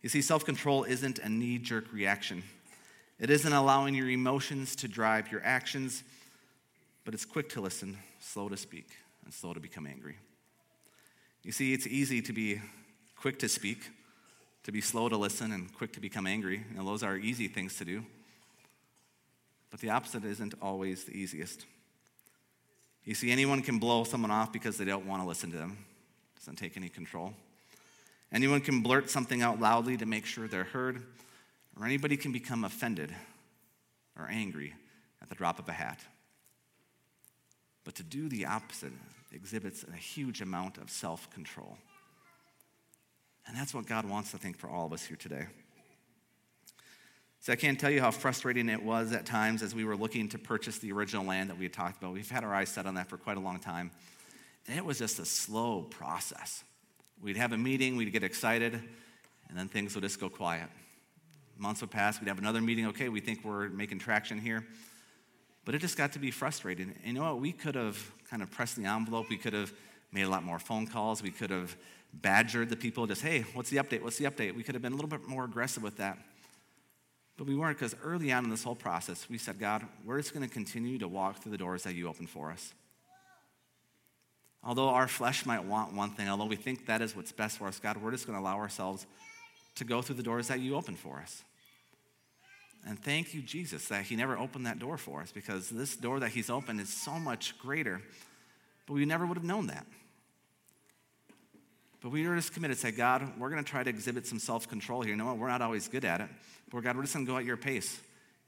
You 0.00 0.08
see, 0.08 0.22
self 0.22 0.46
control 0.46 0.84
isn't 0.84 1.18
a 1.18 1.28
knee 1.28 1.58
jerk 1.58 1.92
reaction, 1.92 2.42
it 3.18 3.28
isn't 3.28 3.52
allowing 3.52 3.94
your 3.94 4.08
emotions 4.08 4.74
to 4.76 4.88
drive 4.88 5.30
your 5.30 5.44
actions, 5.44 6.02
but 7.04 7.12
it's 7.12 7.26
quick 7.26 7.50
to 7.50 7.60
listen, 7.60 7.98
slow 8.18 8.48
to 8.48 8.56
speak, 8.56 8.86
and 9.26 9.34
slow 9.34 9.52
to 9.52 9.60
become 9.60 9.86
angry. 9.86 10.16
You 11.42 11.52
see, 11.52 11.72
it's 11.72 11.86
easy 11.86 12.20
to 12.22 12.32
be 12.32 12.60
quick 13.16 13.38
to 13.40 13.48
speak, 13.48 13.88
to 14.64 14.72
be 14.72 14.80
slow 14.80 15.08
to 15.08 15.16
listen, 15.16 15.52
and 15.52 15.72
quick 15.74 15.92
to 15.94 16.00
become 16.00 16.26
angry. 16.26 16.64
You 16.70 16.78
know, 16.78 16.84
those 16.84 17.02
are 17.02 17.16
easy 17.16 17.48
things 17.48 17.76
to 17.76 17.84
do. 17.84 18.04
But 19.70 19.80
the 19.80 19.90
opposite 19.90 20.24
isn't 20.24 20.54
always 20.60 21.04
the 21.04 21.12
easiest. 21.12 21.64
You 23.04 23.14
see, 23.14 23.30
anyone 23.30 23.62
can 23.62 23.78
blow 23.78 24.04
someone 24.04 24.30
off 24.30 24.52
because 24.52 24.76
they 24.76 24.84
don't 24.84 25.06
want 25.06 25.22
to 25.22 25.28
listen 25.28 25.50
to 25.52 25.56
them 25.56 25.78
doesn't 26.40 26.56
take 26.56 26.76
any 26.76 26.88
control. 26.88 27.34
Anyone 28.32 28.60
can 28.60 28.80
blurt 28.80 29.10
something 29.10 29.42
out 29.42 29.60
loudly 29.60 29.96
to 29.98 30.06
make 30.06 30.24
sure 30.24 30.48
they're 30.48 30.64
heard, 30.64 31.02
or 31.78 31.84
anybody 31.84 32.16
can 32.16 32.32
become 32.32 32.64
offended 32.64 33.14
or 34.18 34.26
angry 34.30 34.74
at 35.20 35.28
the 35.28 35.34
drop 35.34 35.58
of 35.58 35.68
a 35.68 35.72
hat. 35.72 36.00
But 37.84 37.94
to 37.96 38.02
do 38.02 38.28
the 38.28 38.46
opposite 38.46 38.92
exhibits 39.32 39.84
a 39.84 39.96
huge 39.96 40.40
amount 40.40 40.78
of 40.78 40.90
self 40.90 41.30
control. 41.30 41.78
And 43.46 43.56
that's 43.56 43.74
what 43.74 43.86
God 43.86 44.08
wants, 44.08 44.34
I 44.34 44.38
think, 44.38 44.58
for 44.58 44.68
all 44.68 44.86
of 44.86 44.92
us 44.92 45.04
here 45.04 45.16
today. 45.16 45.46
So 47.40 47.54
I 47.54 47.56
can't 47.56 47.80
tell 47.80 47.90
you 47.90 48.02
how 48.02 48.10
frustrating 48.10 48.68
it 48.68 48.82
was 48.82 49.12
at 49.12 49.24
times 49.24 49.62
as 49.62 49.74
we 49.74 49.84
were 49.84 49.96
looking 49.96 50.28
to 50.28 50.38
purchase 50.38 50.78
the 50.78 50.92
original 50.92 51.24
land 51.24 51.48
that 51.48 51.56
we 51.56 51.64
had 51.64 51.72
talked 51.72 51.96
about. 51.96 52.12
We've 52.12 52.30
had 52.30 52.44
our 52.44 52.54
eyes 52.54 52.68
set 52.68 52.84
on 52.84 52.94
that 52.94 53.08
for 53.08 53.16
quite 53.16 53.38
a 53.38 53.40
long 53.40 53.58
time. 53.58 53.90
And 54.68 54.76
it 54.76 54.84
was 54.84 54.98
just 54.98 55.18
a 55.18 55.24
slow 55.24 55.82
process. 55.82 56.62
We'd 57.22 57.38
have 57.38 57.52
a 57.52 57.58
meeting, 57.58 57.96
we'd 57.96 58.12
get 58.12 58.24
excited, 58.24 58.74
and 58.74 59.58
then 59.58 59.68
things 59.68 59.94
would 59.94 60.02
just 60.02 60.20
go 60.20 60.28
quiet. 60.28 60.68
Months 61.56 61.80
would 61.80 61.90
pass, 61.90 62.20
we'd 62.20 62.28
have 62.28 62.38
another 62.38 62.60
meeting. 62.60 62.86
Okay, 62.88 63.08
we 63.08 63.20
think 63.20 63.44
we're 63.44 63.68
making 63.70 63.98
traction 64.00 64.38
here. 64.38 64.66
But 65.64 65.74
it 65.74 65.80
just 65.80 65.96
got 65.96 66.12
to 66.12 66.18
be 66.18 66.30
frustrating. 66.30 66.94
And 67.04 67.06
you 67.06 67.12
know 67.20 67.34
what? 67.34 67.40
We 67.40 67.52
could 67.52 67.74
have 67.74 67.98
kind 68.28 68.42
of 68.42 68.50
pressed 68.50 68.76
the 68.76 68.84
envelope. 68.84 69.28
We 69.28 69.36
could 69.36 69.52
have 69.52 69.72
made 70.12 70.22
a 70.22 70.28
lot 70.28 70.42
more 70.42 70.58
phone 70.58 70.86
calls. 70.86 71.22
We 71.22 71.30
could 71.30 71.50
have 71.50 71.76
badgered 72.12 72.68
the 72.70 72.76
people, 72.76 73.06
just, 73.06 73.22
hey, 73.22 73.44
what's 73.54 73.70
the 73.70 73.76
update? 73.76 74.02
What's 74.02 74.18
the 74.18 74.24
update? 74.24 74.54
We 74.54 74.62
could 74.62 74.74
have 74.74 74.82
been 74.82 74.92
a 74.92 74.96
little 74.96 75.08
bit 75.08 75.28
more 75.28 75.44
aggressive 75.44 75.82
with 75.82 75.98
that. 75.98 76.18
But 77.36 77.46
we 77.46 77.54
weren't 77.54 77.78
because 77.78 77.94
early 78.02 78.32
on 78.32 78.44
in 78.44 78.50
this 78.50 78.64
whole 78.64 78.74
process, 78.74 79.28
we 79.30 79.38
said, 79.38 79.58
God, 79.58 79.86
we're 80.04 80.18
just 80.18 80.34
going 80.34 80.46
to 80.46 80.52
continue 80.52 80.98
to 80.98 81.08
walk 81.08 81.42
through 81.42 81.52
the 81.52 81.58
doors 81.58 81.84
that 81.84 81.94
you 81.94 82.08
open 82.08 82.26
for 82.26 82.50
us. 82.50 82.74
Although 84.62 84.90
our 84.90 85.08
flesh 85.08 85.46
might 85.46 85.64
want 85.64 85.94
one 85.94 86.10
thing, 86.10 86.28
although 86.28 86.44
we 86.44 86.56
think 86.56 86.86
that 86.86 87.00
is 87.00 87.16
what's 87.16 87.32
best 87.32 87.58
for 87.58 87.66
us, 87.66 87.78
God, 87.78 87.96
we're 87.96 88.10
just 88.10 88.26
going 88.26 88.36
to 88.36 88.42
allow 88.42 88.58
ourselves 88.58 89.06
to 89.76 89.84
go 89.84 90.02
through 90.02 90.16
the 90.16 90.22
doors 90.22 90.48
that 90.48 90.60
you 90.60 90.76
open 90.76 90.96
for 90.96 91.18
us. 91.18 91.42
And 92.86 92.98
thank 92.98 93.34
you, 93.34 93.42
Jesus, 93.42 93.88
that 93.88 94.04
He 94.04 94.16
never 94.16 94.38
opened 94.38 94.66
that 94.66 94.78
door 94.78 94.96
for 94.96 95.20
us 95.20 95.32
because 95.32 95.68
this 95.68 95.96
door 95.96 96.20
that 96.20 96.30
He's 96.30 96.50
opened 96.50 96.80
is 96.80 96.88
so 96.88 97.12
much 97.12 97.58
greater, 97.58 98.02
but 98.86 98.94
we 98.94 99.04
never 99.04 99.26
would 99.26 99.36
have 99.36 99.44
known 99.44 99.66
that. 99.66 99.86
But 102.00 102.10
we 102.10 102.26
were 102.26 102.34
just 102.34 102.54
committed 102.54 102.78
say, 102.78 102.92
God, 102.92 103.38
we're 103.38 103.50
going 103.50 103.62
to 103.62 103.70
try 103.70 103.82
to 103.82 103.90
exhibit 103.90 104.26
some 104.26 104.38
self 104.38 104.68
control 104.68 105.02
here. 105.02 105.10
You 105.10 105.16
know 105.16 105.26
what? 105.26 105.38
We're 105.38 105.48
not 105.48 105.62
always 105.62 105.88
good 105.88 106.04
at 106.04 106.20
it, 106.20 106.28
but 106.70 106.80
God, 106.80 106.96
we're 106.96 107.02
just 107.02 107.14
going 107.14 107.26
to 107.26 107.32
go 107.32 107.38
at 107.38 107.44
your 107.44 107.58
pace. 107.58 108.00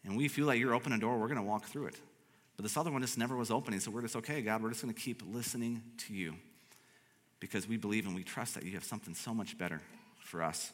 And 0.04 0.16
we 0.16 0.28
feel 0.28 0.46
like 0.46 0.58
you're 0.58 0.74
opening 0.74 0.98
a 0.98 1.00
door, 1.00 1.18
we're 1.18 1.28
going 1.28 1.36
to 1.36 1.42
walk 1.42 1.66
through 1.66 1.86
it. 1.86 2.00
But 2.56 2.64
this 2.64 2.76
other 2.76 2.90
one 2.90 3.02
just 3.02 3.18
never 3.18 3.36
was 3.36 3.50
opening. 3.50 3.80
So 3.80 3.90
we're 3.90 4.02
just, 4.02 4.16
okay, 4.16 4.42
God, 4.42 4.62
we're 4.62 4.70
just 4.70 4.82
going 4.82 4.92
to 4.92 5.00
keep 5.00 5.22
listening 5.32 5.82
to 6.06 6.14
you 6.14 6.34
because 7.40 7.68
we 7.68 7.76
believe 7.76 8.06
and 8.06 8.14
we 8.14 8.22
trust 8.22 8.54
that 8.54 8.64
you 8.64 8.72
have 8.72 8.84
something 8.84 9.14
so 9.14 9.34
much 9.34 9.56
better 9.58 9.80
for 10.18 10.42
us. 10.42 10.72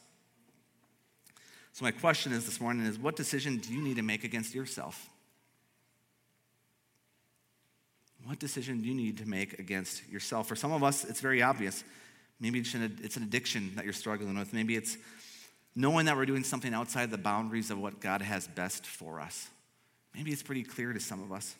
So 1.73 1.85
my 1.85 1.91
question 1.91 2.33
is 2.33 2.45
this 2.45 2.59
morning 2.59 2.85
is 2.85 2.97
what 2.97 3.15
decision 3.15 3.57
do 3.57 3.73
you 3.73 3.81
need 3.81 3.97
to 3.97 4.01
make 4.01 4.23
against 4.23 4.53
yourself? 4.53 5.09
What 8.25 8.39
decision 8.39 8.81
do 8.81 8.87
you 8.87 8.95
need 8.95 9.17
to 9.19 9.27
make 9.27 9.59
against 9.59 10.07
yourself? 10.09 10.47
For 10.47 10.55
some 10.55 10.71
of 10.71 10.83
us, 10.83 11.05
it's 11.05 11.21
very 11.21 11.41
obvious. 11.41 11.83
Maybe 12.39 12.59
it's 12.59 12.73
an, 12.73 12.99
it's 13.01 13.17
an 13.17 13.23
addiction 13.23 13.71
that 13.75 13.85
you're 13.85 13.93
struggling 13.93 14.37
with. 14.37 14.53
Maybe 14.53 14.75
it's 14.75 14.97
knowing 15.75 16.05
that 16.05 16.17
we're 16.17 16.25
doing 16.25 16.43
something 16.43 16.73
outside 16.73 17.11
the 17.11 17.17
boundaries 17.17 17.71
of 17.71 17.79
what 17.79 17.99
God 17.99 18.21
has 18.21 18.47
best 18.47 18.85
for 18.85 19.19
us. 19.19 19.47
Maybe 20.13 20.31
it's 20.31 20.43
pretty 20.43 20.63
clear 20.63 20.91
to 20.93 20.99
some 20.99 21.21
of 21.23 21.31
us. 21.31 21.55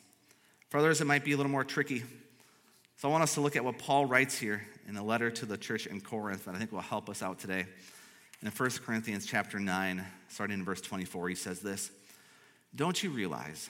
For 0.68 0.78
others, 0.78 1.00
it 1.00 1.06
might 1.06 1.24
be 1.24 1.32
a 1.32 1.36
little 1.36 1.52
more 1.52 1.64
tricky. 1.64 2.02
So 2.96 3.08
I 3.08 3.10
want 3.10 3.22
us 3.22 3.34
to 3.34 3.40
look 3.40 3.56
at 3.56 3.64
what 3.64 3.78
Paul 3.78 4.06
writes 4.06 4.38
here 4.38 4.62
in 4.86 4.94
the 4.94 5.02
letter 5.02 5.30
to 5.30 5.46
the 5.46 5.56
church 5.56 5.86
in 5.86 6.00
Corinth 6.00 6.44
that 6.44 6.54
I 6.54 6.58
think 6.58 6.70
will 6.70 6.80
help 6.80 7.08
us 7.08 7.22
out 7.22 7.38
today. 7.38 7.66
In 8.42 8.50
1 8.50 8.70
Corinthians 8.86 9.26
chapter 9.26 9.60
9, 9.60 10.04
starting 10.28 10.58
in 10.58 10.64
verse 10.64 10.80
24, 10.80 11.28
he 11.28 11.34
says 11.34 11.60
this 11.60 11.90
Don't 12.74 13.02
you 13.02 13.10
realize 13.10 13.68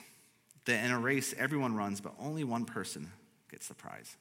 that 0.65 0.85
in 0.85 0.91
a 0.91 0.99
race 0.99 1.33
everyone 1.37 1.75
runs, 1.75 1.99
but 1.99 2.13
only 2.19 2.43
one 2.43 2.65
person 2.65 3.11
gets 3.49 3.67
the 3.67 3.73
prize? 3.73 4.15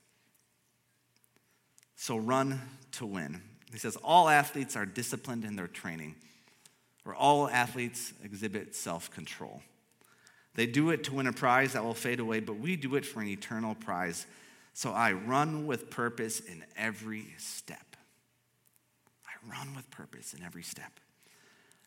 So 1.94 2.16
run 2.16 2.60
to 2.92 3.06
win. 3.06 3.42
He 3.70 3.78
says, 3.78 3.96
All 4.02 4.28
athletes 4.28 4.74
are 4.74 4.86
disciplined 4.86 5.44
in 5.44 5.54
their 5.54 5.68
training, 5.68 6.16
or 7.04 7.14
all 7.14 7.48
athletes 7.48 8.12
exhibit 8.24 8.74
self 8.74 9.10
control. 9.10 9.62
They 10.54 10.66
do 10.66 10.90
it 10.90 11.04
to 11.04 11.14
win 11.14 11.28
a 11.28 11.32
prize 11.32 11.74
that 11.74 11.84
will 11.84 11.94
fade 11.94 12.18
away, 12.18 12.40
but 12.40 12.58
we 12.58 12.74
do 12.74 12.96
it 12.96 13.06
for 13.06 13.20
an 13.20 13.28
eternal 13.28 13.76
prize. 13.76 14.26
So 14.74 14.90
I 14.90 15.12
run 15.12 15.66
with 15.66 15.90
purpose 15.90 16.40
in 16.40 16.64
every 16.76 17.26
step. 17.38 17.89
Run 19.48 19.74
with 19.74 19.90
purpose 19.90 20.34
in 20.34 20.42
every 20.42 20.62
step. 20.62 21.00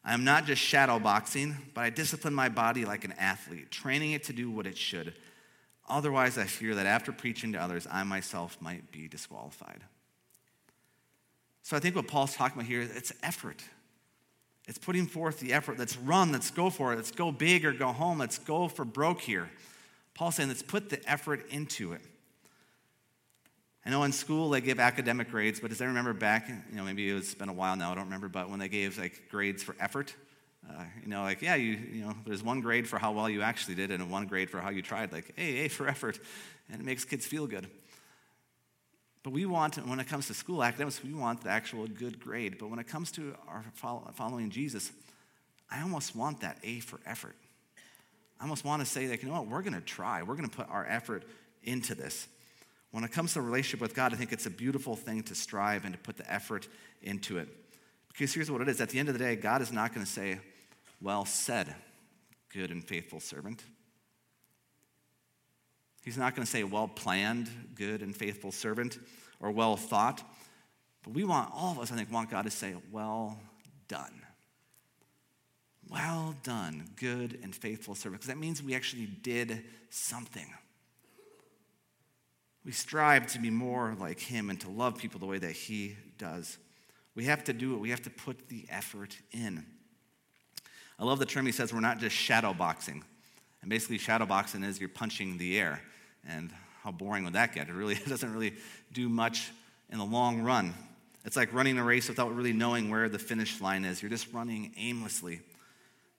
I 0.06 0.14
am 0.14 0.24
not 0.24 0.46
just 0.46 0.62
shadow 0.62 1.00
boxing, 1.00 1.56
but 1.74 1.82
I 1.82 1.90
discipline 1.90 2.34
my 2.34 2.50
body 2.50 2.84
like 2.84 3.06
an 3.06 3.14
athlete, 3.14 3.72
training 3.72 4.12
it 4.12 4.24
to 4.26 4.34
do 4.34 4.52
what 4.52 4.68
it 4.68 4.78
should. 4.78 5.14
Otherwise, 5.88 6.38
I 6.38 6.46
fear 6.46 6.76
that 6.76 6.86
after 6.86 7.12
preaching 7.12 7.54
to 7.54 7.62
others, 7.62 7.88
I 7.90 8.04
myself 8.04 8.58
might 8.62 8.92
be 8.92 9.08
disqualified. 9.08 9.82
So 11.62 11.78
I 11.78 11.80
think 11.80 11.96
what 11.96 12.08
Paul's 12.08 12.36
talking 12.36 12.58
about 12.58 12.68
here 12.68 12.82
is 12.82 12.94
it's 12.96 13.14
effort. 13.24 13.64
It's 14.68 14.78
putting 14.78 15.08
forth 15.08 15.40
the 15.40 15.54
effort. 15.54 15.78
Let's 15.78 15.98
run. 15.98 16.32
Let's 16.32 16.52
go 16.52 16.70
for 16.70 16.94
it. 16.94 16.98
Let's 16.98 17.12
go 17.12 17.32
big 17.32 17.66
or 17.66 17.74
go 17.74 17.88
home. 17.88 18.20
Let's 18.20 18.38
go 18.38 18.68
for 18.68 18.86
broke 18.86 19.22
here. 19.22 19.50
Paul's 20.14 20.36
saying, 20.36 20.50
let's 20.50 20.62
put 20.62 20.90
the 20.90 21.10
effort 21.10 21.50
into 21.50 21.94
it. 21.94 22.02
I 23.86 23.90
know 23.90 24.04
in 24.04 24.14
school 24.14 24.50
they 24.50 24.62
give 24.62 24.80
academic 24.80 25.30
grades, 25.30 25.60
but 25.60 25.70
does 25.70 25.82
anyone 25.82 25.98
remember 25.98 26.18
back, 26.18 26.48
you 26.48 26.78
know, 26.78 26.84
maybe 26.84 27.10
it's 27.10 27.34
been 27.34 27.50
a 27.50 27.54
while 27.54 27.76
now, 27.76 27.92
I 27.92 27.96
don't 27.96 28.06
remember, 28.06 28.30
but 28.30 28.50
when 28.50 28.60
they 28.60 28.70
gave 28.70 28.98
like 28.98 29.24
grades 29.30 29.62
for 29.62 29.76
effort, 29.80 30.14
uh, 30.70 30.84
you 31.02 31.10
know, 31.10 31.24
like, 31.24 31.42
yeah, 31.42 31.56
you, 31.56 31.78
you 31.92 32.06
know, 32.06 32.16
there's 32.26 32.42
one 32.42 32.62
grade 32.62 32.88
for 32.88 32.98
how 32.98 33.12
well 33.12 33.30
you 33.30 33.42
actually 33.42 33.76
did 33.76 33.92
and 33.92 34.10
one 34.10 34.28
grade 34.28 34.50
for 34.50 34.62
how 34.62 34.70
you 34.70 34.82
tried, 34.82 35.12
like, 35.12 35.34
hey, 35.36 35.66
A 35.66 35.68
for 35.68 35.88
effort, 35.88 36.18
and 36.72 36.80
it 36.80 36.86
makes 36.86 37.04
kids 37.04 37.26
feel 37.26 37.48
good. 37.48 37.68
But 39.24 39.32
we 39.32 39.46
want, 39.46 39.76
when 39.88 40.00
it 40.00 40.08
comes 40.08 40.28
to 40.28 40.34
school 40.34 40.64
academics, 40.64 41.02
we 41.04 41.14
want 41.14 41.44
the 41.44 41.50
actual 41.50 41.88
good 41.88 42.20
grade. 42.20 42.58
But 42.60 42.70
when 42.70 42.80
it 42.80 42.88
comes 42.88 43.10
to 43.14 43.36
our 43.48 43.64
following 44.14 44.50
Jesus, 44.50 44.92
I 45.72 45.82
almost 45.82 46.14
want 46.14 46.42
that 46.42 46.58
A 46.64 46.82
for 46.82 47.00
effort. 47.06 47.36
I 48.40 48.44
almost 48.44 48.66
want 48.66 48.82
to 48.82 48.86
say, 48.86 49.08
like, 49.08 49.24
you 49.24 49.30
know 49.30 49.36
what, 49.36 49.48
we're 49.48 49.62
going 49.62 49.76
to 49.76 49.82
try. 49.82 50.24
We're 50.24 50.36
going 50.36 50.50
to 50.50 50.56
put 50.56 50.70
our 50.70 50.86
effort 50.86 51.24
into 51.64 51.96
this. 51.96 52.28
When 52.94 53.04
it 53.04 53.12
comes 53.12 53.34
to 53.34 53.42
relationship 53.42 53.82
with 53.82 53.96
God, 53.96 54.14
I 54.14 54.18
think 54.18 54.32
it's 54.32 54.46
a 54.46 54.52
beautiful 54.52 54.96
thing 54.96 55.24
to 55.24 55.34
strive 55.34 55.84
and 55.84 55.96
to 55.96 56.00
put 56.00 56.16
the 56.16 56.32
effort 56.32 56.68
into 57.02 57.40
it. 57.40 57.50
Because 58.10 58.32
here's 58.32 58.52
what 58.52 58.62
it 58.62 58.70
is 58.70 58.80
at 58.82 58.90
the 58.90 59.00
end 59.00 59.10
of 59.10 59.18
the 59.18 59.20
day, 59.20 59.36
God 59.36 59.64
is 59.64 59.72
not 59.72 59.96
going 59.96 60.06
to 60.06 60.12
say, 60.12 60.38
Well 61.02 61.26
said, 61.26 61.74
good 62.54 62.70
and 62.70 62.84
faithful 62.84 63.20
servant. 63.20 63.64
He's 66.06 66.20
not 66.20 66.36
going 66.36 66.46
to 66.46 66.52
say, 66.52 66.64
Well 66.64 66.88
planned, 66.88 67.50
good 67.74 68.04
and 68.04 68.16
faithful 68.16 68.52
servant, 68.52 69.00
or 69.40 69.50
well 69.50 69.76
thought. 69.76 70.22
But 71.02 71.16
we 71.16 71.24
want, 71.24 71.50
all 71.52 71.72
of 71.72 71.80
us, 71.80 71.92
I 71.92 71.96
think, 71.96 72.12
want 72.12 72.30
God 72.30 72.44
to 72.44 72.52
say, 72.52 72.76
Well 72.92 73.40
done. 73.88 74.22
Well 75.90 76.36
done, 76.44 76.92
good 76.96 77.40
and 77.42 77.56
faithful 77.56 77.96
servant. 77.96 78.22
Because 78.22 78.28
that 78.28 78.40
means 78.40 78.62
we 78.62 78.76
actually 78.76 79.08
did 79.08 79.64
something. 79.90 80.46
We 82.66 82.72
strive 82.72 83.28
to 83.28 83.40
be 83.40 83.50
more 83.50 83.96
like 84.00 84.20
him 84.20 84.50
and 84.50 84.60
to 84.62 84.70
love 84.70 84.98
people 84.98 85.20
the 85.20 85.26
way 85.26 85.38
that 85.38 85.52
he 85.52 85.96
does. 86.18 86.58
We 87.16 87.26
have 87.26 87.44
to 87.46 87.54
do 87.54 87.74
it, 87.76 87.80
we 87.80 87.90
have 87.90 88.02
to 88.04 88.10
put 88.10 88.48
the 88.50 88.66
effort 88.70 89.18
in. 89.32 89.66
I 90.98 91.06
love 91.06 91.20
the 91.20 91.26
term 91.26 91.46
he 91.46 91.52
says 91.52 91.74
we're 91.74 91.80
not 91.80 92.00
just 92.00 92.16
shadow 92.16 92.54
boxing. 92.54 93.04
And 93.62 93.70
basically, 93.70 93.98
shadow 93.98 94.26
boxing 94.26 94.64
is 94.64 94.80
you're 94.80 94.90
punching 94.90 95.38
the 95.38 95.58
air. 95.58 95.82
And 96.28 96.52
how 96.82 96.92
boring 96.92 97.24
would 97.24 97.34
that 97.34 97.54
get? 97.54 97.70
It 97.70 97.74
really 97.74 97.96
doesn't 98.08 98.34
really 98.34 98.54
do 98.92 99.10
much 99.10 99.52
in 99.90 99.98
the 99.98 100.06
long 100.06 100.42
run. 100.42 100.74
It's 101.26 101.38
like 101.38 101.54
running 101.54 101.78
a 101.78 101.84
race 101.84 102.10
without 102.10 102.36
really 102.36 102.52
knowing 102.52 102.90
where 102.90 103.08
the 103.08 103.20
finish 103.20 103.62
line 103.62 103.86
is. 103.86 104.02
You're 104.02 104.10
just 104.10 104.34
running 104.34 104.74
aimlessly. 104.78 105.42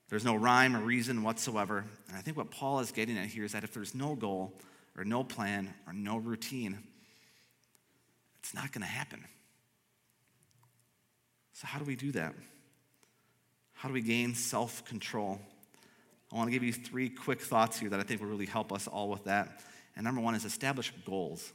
There's 0.09 0.25
no 0.25 0.35
rhyme 0.35 0.75
or 0.75 0.79
reason 0.79 1.23
whatsoever. 1.23 1.85
And 2.07 2.17
I 2.17 2.21
think 2.21 2.37
what 2.37 2.49
Paul 2.49 2.79
is 2.79 2.91
getting 2.91 3.17
at 3.17 3.27
here 3.27 3.43
is 3.43 3.51
that 3.51 3.63
if 3.63 3.73
there's 3.73 3.93
no 3.93 4.15
goal 4.15 4.53
or 4.97 5.03
no 5.03 5.23
plan 5.23 5.73
or 5.87 5.93
no 5.93 6.17
routine, 6.17 6.77
it's 8.39 8.53
not 8.53 8.71
going 8.71 8.81
to 8.81 8.87
happen. 8.87 9.23
So, 11.53 11.67
how 11.67 11.79
do 11.79 11.85
we 11.85 11.95
do 11.95 12.11
that? 12.13 12.33
How 13.73 13.87
do 13.89 13.93
we 13.93 14.01
gain 14.01 14.35
self 14.35 14.85
control? 14.85 15.39
I 16.31 16.35
want 16.35 16.47
to 16.47 16.51
give 16.51 16.63
you 16.63 16.73
three 16.73 17.09
quick 17.09 17.41
thoughts 17.41 17.79
here 17.79 17.89
that 17.89 17.99
I 17.99 18.03
think 18.03 18.21
will 18.21 18.27
really 18.27 18.45
help 18.45 18.73
us 18.73 18.87
all 18.87 19.09
with 19.09 19.23
that. 19.25 19.61
And 19.95 20.03
number 20.03 20.21
one 20.21 20.35
is 20.35 20.43
establish 20.43 20.91
goals. 21.05 21.53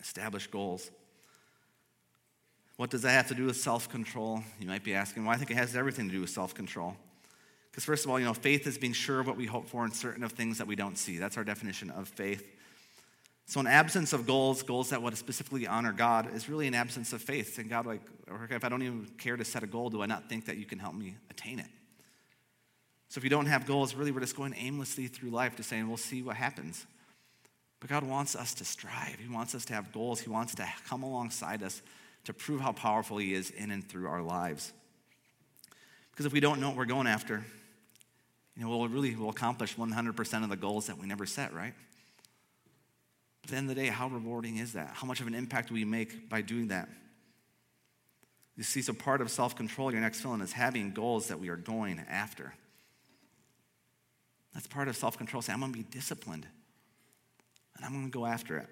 Establish 0.00 0.46
goals. 0.46 0.90
What 2.76 2.90
does 2.90 3.02
that 3.02 3.10
have 3.10 3.28
to 3.28 3.34
do 3.34 3.46
with 3.46 3.56
self 3.56 3.88
control? 3.88 4.42
You 4.60 4.68
might 4.68 4.84
be 4.84 4.94
asking. 4.94 5.24
Well, 5.24 5.34
I 5.34 5.36
think 5.36 5.50
it 5.50 5.56
has 5.56 5.76
everything 5.76 6.06
to 6.08 6.14
do 6.14 6.20
with 6.20 6.30
self 6.30 6.54
control. 6.54 6.96
Because, 7.78 7.84
first 7.84 8.04
of 8.04 8.10
all, 8.10 8.18
you 8.18 8.24
know, 8.24 8.34
faith 8.34 8.66
is 8.66 8.76
being 8.76 8.92
sure 8.92 9.20
of 9.20 9.28
what 9.28 9.36
we 9.36 9.46
hope 9.46 9.68
for 9.68 9.84
and 9.84 9.94
certain 9.94 10.24
of 10.24 10.32
things 10.32 10.58
that 10.58 10.66
we 10.66 10.74
don't 10.74 10.98
see. 10.98 11.18
That's 11.18 11.36
our 11.36 11.44
definition 11.44 11.90
of 11.90 12.08
faith. 12.08 12.44
So, 13.46 13.60
an 13.60 13.68
absence 13.68 14.12
of 14.12 14.26
goals, 14.26 14.64
goals 14.64 14.90
that 14.90 15.00
would 15.00 15.16
specifically 15.16 15.64
honor 15.64 15.92
God, 15.92 16.34
is 16.34 16.48
really 16.48 16.66
an 16.66 16.74
absence 16.74 17.12
of 17.12 17.22
faith. 17.22 17.56
And 17.56 17.70
God, 17.70 17.86
like, 17.86 18.00
if 18.50 18.64
I 18.64 18.68
don't 18.68 18.82
even 18.82 19.06
care 19.16 19.36
to 19.36 19.44
set 19.44 19.62
a 19.62 19.68
goal, 19.68 19.90
do 19.90 20.02
I 20.02 20.06
not 20.06 20.28
think 20.28 20.46
that 20.46 20.56
you 20.56 20.64
can 20.64 20.80
help 20.80 20.96
me 20.96 21.14
attain 21.30 21.60
it? 21.60 21.68
So, 23.10 23.18
if 23.18 23.22
you 23.22 23.30
don't 23.30 23.46
have 23.46 23.64
goals, 23.64 23.94
really, 23.94 24.10
we're 24.10 24.22
just 24.22 24.34
going 24.34 24.54
aimlessly 24.58 25.06
through 25.06 25.30
life, 25.30 25.54
just 25.54 25.68
saying, 25.68 25.86
we'll 25.86 25.98
see 25.98 26.20
what 26.20 26.34
happens. 26.34 26.84
But 27.78 27.90
God 27.90 28.02
wants 28.02 28.34
us 28.34 28.54
to 28.54 28.64
strive. 28.64 29.18
He 29.20 29.32
wants 29.32 29.54
us 29.54 29.64
to 29.66 29.74
have 29.74 29.92
goals. 29.92 30.18
He 30.18 30.30
wants 30.30 30.52
to 30.56 30.66
come 30.88 31.04
alongside 31.04 31.62
us 31.62 31.80
to 32.24 32.34
prove 32.34 32.60
how 32.60 32.72
powerful 32.72 33.18
He 33.18 33.34
is 33.34 33.50
in 33.50 33.70
and 33.70 33.88
through 33.88 34.08
our 34.08 34.20
lives. 34.20 34.72
Because 36.10 36.26
if 36.26 36.32
we 36.32 36.40
don't 36.40 36.60
know 36.60 36.70
what 36.70 36.76
we're 36.76 36.84
going 36.84 37.06
after, 37.06 37.44
you 38.58 38.64
know, 38.64 38.76
we'll 38.76 38.88
really 38.88 39.14
we'll 39.14 39.30
accomplish 39.30 39.76
100% 39.76 40.42
of 40.42 40.50
the 40.50 40.56
goals 40.56 40.88
that 40.88 40.98
we 40.98 41.06
never 41.06 41.26
set, 41.26 41.54
right? 41.54 41.74
At 43.44 43.50
the 43.50 43.56
end 43.56 43.70
of 43.70 43.76
the 43.76 43.80
day, 43.80 43.88
how 43.88 44.08
rewarding 44.08 44.56
is 44.56 44.72
that? 44.72 44.90
How 44.94 45.06
much 45.06 45.20
of 45.20 45.28
an 45.28 45.34
impact 45.34 45.68
do 45.68 45.74
we 45.74 45.84
make 45.84 46.28
by 46.28 46.42
doing 46.42 46.68
that? 46.68 46.88
You 48.56 48.64
see, 48.64 48.82
so 48.82 48.92
part 48.92 49.20
of 49.20 49.30
self 49.30 49.54
control, 49.54 49.92
your 49.92 50.00
next 50.00 50.20
fill 50.20 50.34
is 50.42 50.52
having 50.52 50.90
goals 50.90 51.28
that 51.28 51.38
we 51.38 51.48
are 51.48 51.56
going 51.56 52.02
after. 52.10 52.52
That's 54.52 54.66
part 54.66 54.88
of 54.88 54.96
self 54.96 55.16
control. 55.16 55.40
Say, 55.40 55.52
I'm 55.52 55.60
going 55.60 55.72
to 55.72 55.78
be 55.78 55.84
disciplined 55.84 56.46
and 57.76 57.86
I'm 57.86 57.92
going 57.92 58.06
to 58.06 58.10
go 58.10 58.26
after 58.26 58.58
it. 58.58 58.66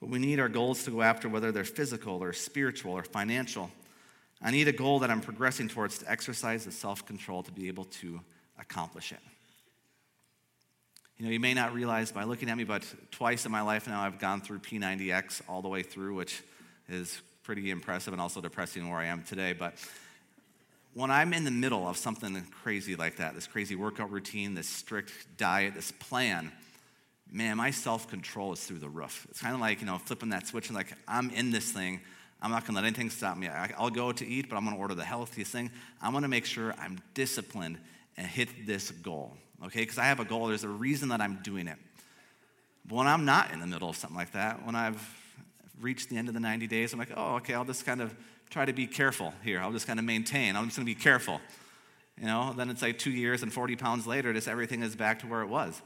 But 0.00 0.08
we 0.08 0.18
need 0.18 0.40
our 0.40 0.48
goals 0.48 0.82
to 0.84 0.90
go 0.90 1.00
after, 1.02 1.28
whether 1.28 1.52
they're 1.52 1.62
physical 1.62 2.20
or 2.20 2.32
spiritual 2.32 2.92
or 2.92 3.04
financial. 3.04 3.70
I 4.42 4.50
need 4.50 4.68
a 4.68 4.72
goal 4.72 5.00
that 5.00 5.10
I'm 5.10 5.20
progressing 5.20 5.68
towards 5.68 5.98
to 5.98 6.10
exercise 6.10 6.64
the 6.64 6.72
self 6.72 7.06
control 7.06 7.42
to 7.42 7.52
be 7.52 7.68
able 7.68 7.84
to 7.84 8.20
accomplish 8.58 9.12
it. 9.12 9.20
You 11.18 11.26
know, 11.26 11.32
you 11.32 11.40
may 11.40 11.52
not 11.52 11.74
realize 11.74 12.12
by 12.12 12.24
looking 12.24 12.48
at 12.48 12.56
me, 12.56 12.64
but 12.64 12.82
twice 13.10 13.44
in 13.44 13.52
my 13.52 13.60
life 13.60 13.86
now 13.86 14.00
I've 14.00 14.18
gone 14.18 14.40
through 14.40 14.60
P90X 14.60 15.42
all 15.48 15.60
the 15.60 15.68
way 15.68 15.82
through, 15.82 16.14
which 16.14 16.42
is 16.88 17.20
pretty 17.42 17.70
impressive 17.70 18.14
and 18.14 18.22
also 18.22 18.40
depressing 18.40 18.88
where 18.88 18.98
I 18.98 19.06
am 19.06 19.22
today. 19.24 19.52
But 19.52 19.74
when 20.94 21.10
I'm 21.10 21.34
in 21.34 21.44
the 21.44 21.50
middle 21.50 21.86
of 21.86 21.98
something 21.98 22.42
crazy 22.62 22.96
like 22.96 23.16
that, 23.16 23.34
this 23.34 23.46
crazy 23.46 23.76
workout 23.76 24.10
routine, 24.10 24.54
this 24.54 24.68
strict 24.68 25.12
diet, 25.36 25.74
this 25.74 25.92
plan, 25.92 26.50
man, 27.30 27.58
my 27.58 27.70
self 27.70 28.08
control 28.08 28.52
is 28.52 28.64
through 28.64 28.78
the 28.78 28.88
roof. 28.88 29.26
It's 29.30 29.40
kind 29.40 29.54
of 29.54 29.60
like, 29.60 29.80
you 29.80 29.86
know, 29.86 29.98
flipping 29.98 30.30
that 30.30 30.46
switch 30.46 30.68
and 30.68 30.76
like, 30.76 30.92
I'm 31.06 31.30
in 31.30 31.50
this 31.50 31.70
thing. 31.70 32.00
I'm 32.42 32.50
not 32.50 32.62
going 32.62 32.74
to 32.74 32.80
let 32.80 32.86
anything 32.86 33.10
stop 33.10 33.36
me. 33.36 33.48
I'll 33.48 33.90
go 33.90 34.12
to 34.12 34.26
eat, 34.26 34.48
but 34.48 34.56
I'm 34.56 34.64
going 34.64 34.74
to 34.74 34.80
order 34.80 34.94
the 34.94 35.04
healthiest 35.04 35.52
thing. 35.52 35.70
I'm 36.00 36.12
going 36.12 36.22
to 36.22 36.28
make 36.28 36.46
sure 36.46 36.74
I'm 36.78 36.98
disciplined 37.14 37.78
and 38.16 38.26
hit 38.26 38.66
this 38.66 38.90
goal, 38.90 39.36
okay? 39.66 39.80
Because 39.80 39.98
I 39.98 40.04
have 40.04 40.20
a 40.20 40.24
goal. 40.24 40.46
There's 40.46 40.64
a 40.64 40.68
reason 40.68 41.10
that 41.10 41.20
I'm 41.20 41.40
doing 41.42 41.68
it. 41.68 41.76
But 42.86 42.96
when 42.96 43.06
I'm 43.06 43.24
not 43.24 43.52
in 43.52 43.60
the 43.60 43.66
middle 43.66 43.90
of 43.90 43.96
something 43.96 44.16
like 44.16 44.32
that, 44.32 44.64
when 44.64 44.74
I've 44.74 45.00
reached 45.80 46.08
the 46.08 46.16
end 46.16 46.28
of 46.28 46.34
the 46.34 46.40
90 46.40 46.66
days, 46.66 46.92
I'm 46.92 46.98
like, 46.98 47.12
oh, 47.16 47.36
okay, 47.36 47.54
I'll 47.54 47.64
just 47.64 47.84
kind 47.84 48.00
of 48.00 48.14
try 48.48 48.64
to 48.64 48.72
be 48.72 48.86
careful 48.86 49.32
here. 49.44 49.60
I'll 49.60 49.72
just 49.72 49.86
kind 49.86 49.98
of 49.98 50.04
maintain. 50.04 50.56
I'm 50.56 50.64
just 50.64 50.76
going 50.76 50.86
to 50.86 50.94
be 50.94 51.00
careful. 51.00 51.40
You 52.18 52.26
know, 52.26 52.52
then 52.54 52.68
it's 52.68 52.82
like 52.82 52.98
two 52.98 53.10
years 53.10 53.42
and 53.42 53.52
40 53.52 53.76
pounds 53.76 54.06
later, 54.06 54.32
just 54.32 54.48
everything 54.48 54.82
is 54.82 54.96
back 54.96 55.20
to 55.20 55.26
where 55.26 55.42
it 55.42 55.48
was. 55.48 55.80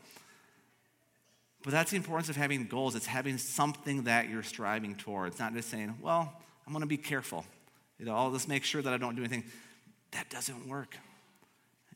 But 1.65 1.73
that's 1.73 1.91
the 1.91 1.97
importance 1.97 2.29
of 2.29 2.37
having 2.37 2.67
goals. 2.67 2.95
It's 2.95 3.07
having 3.07 3.39
something 3.39 4.05
that 4.05 4.29
you're 4.29 4.43
striving 4.43 4.95
towards, 4.95 5.39
not 5.39 5.55
just 5.55 5.71
saying, 5.71 5.97
well, 6.03 6.31
I'm 6.67 6.73
going 6.73 6.83
to 6.83 6.87
be 6.87 6.99
careful. 6.99 7.45
You 7.99 8.05
know, 8.05 8.15
I'll 8.15 8.31
just 8.31 8.49
make 8.49 8.65
sure 8.65 8.83
that 8.83 8.93
I 8.93 8.99
don't 8.99 9.17
do 9.17 9.23
anything. 9.23 9.45
That 10.13 10.29
doesn't 10.29 10.69
work. 10.69 10.97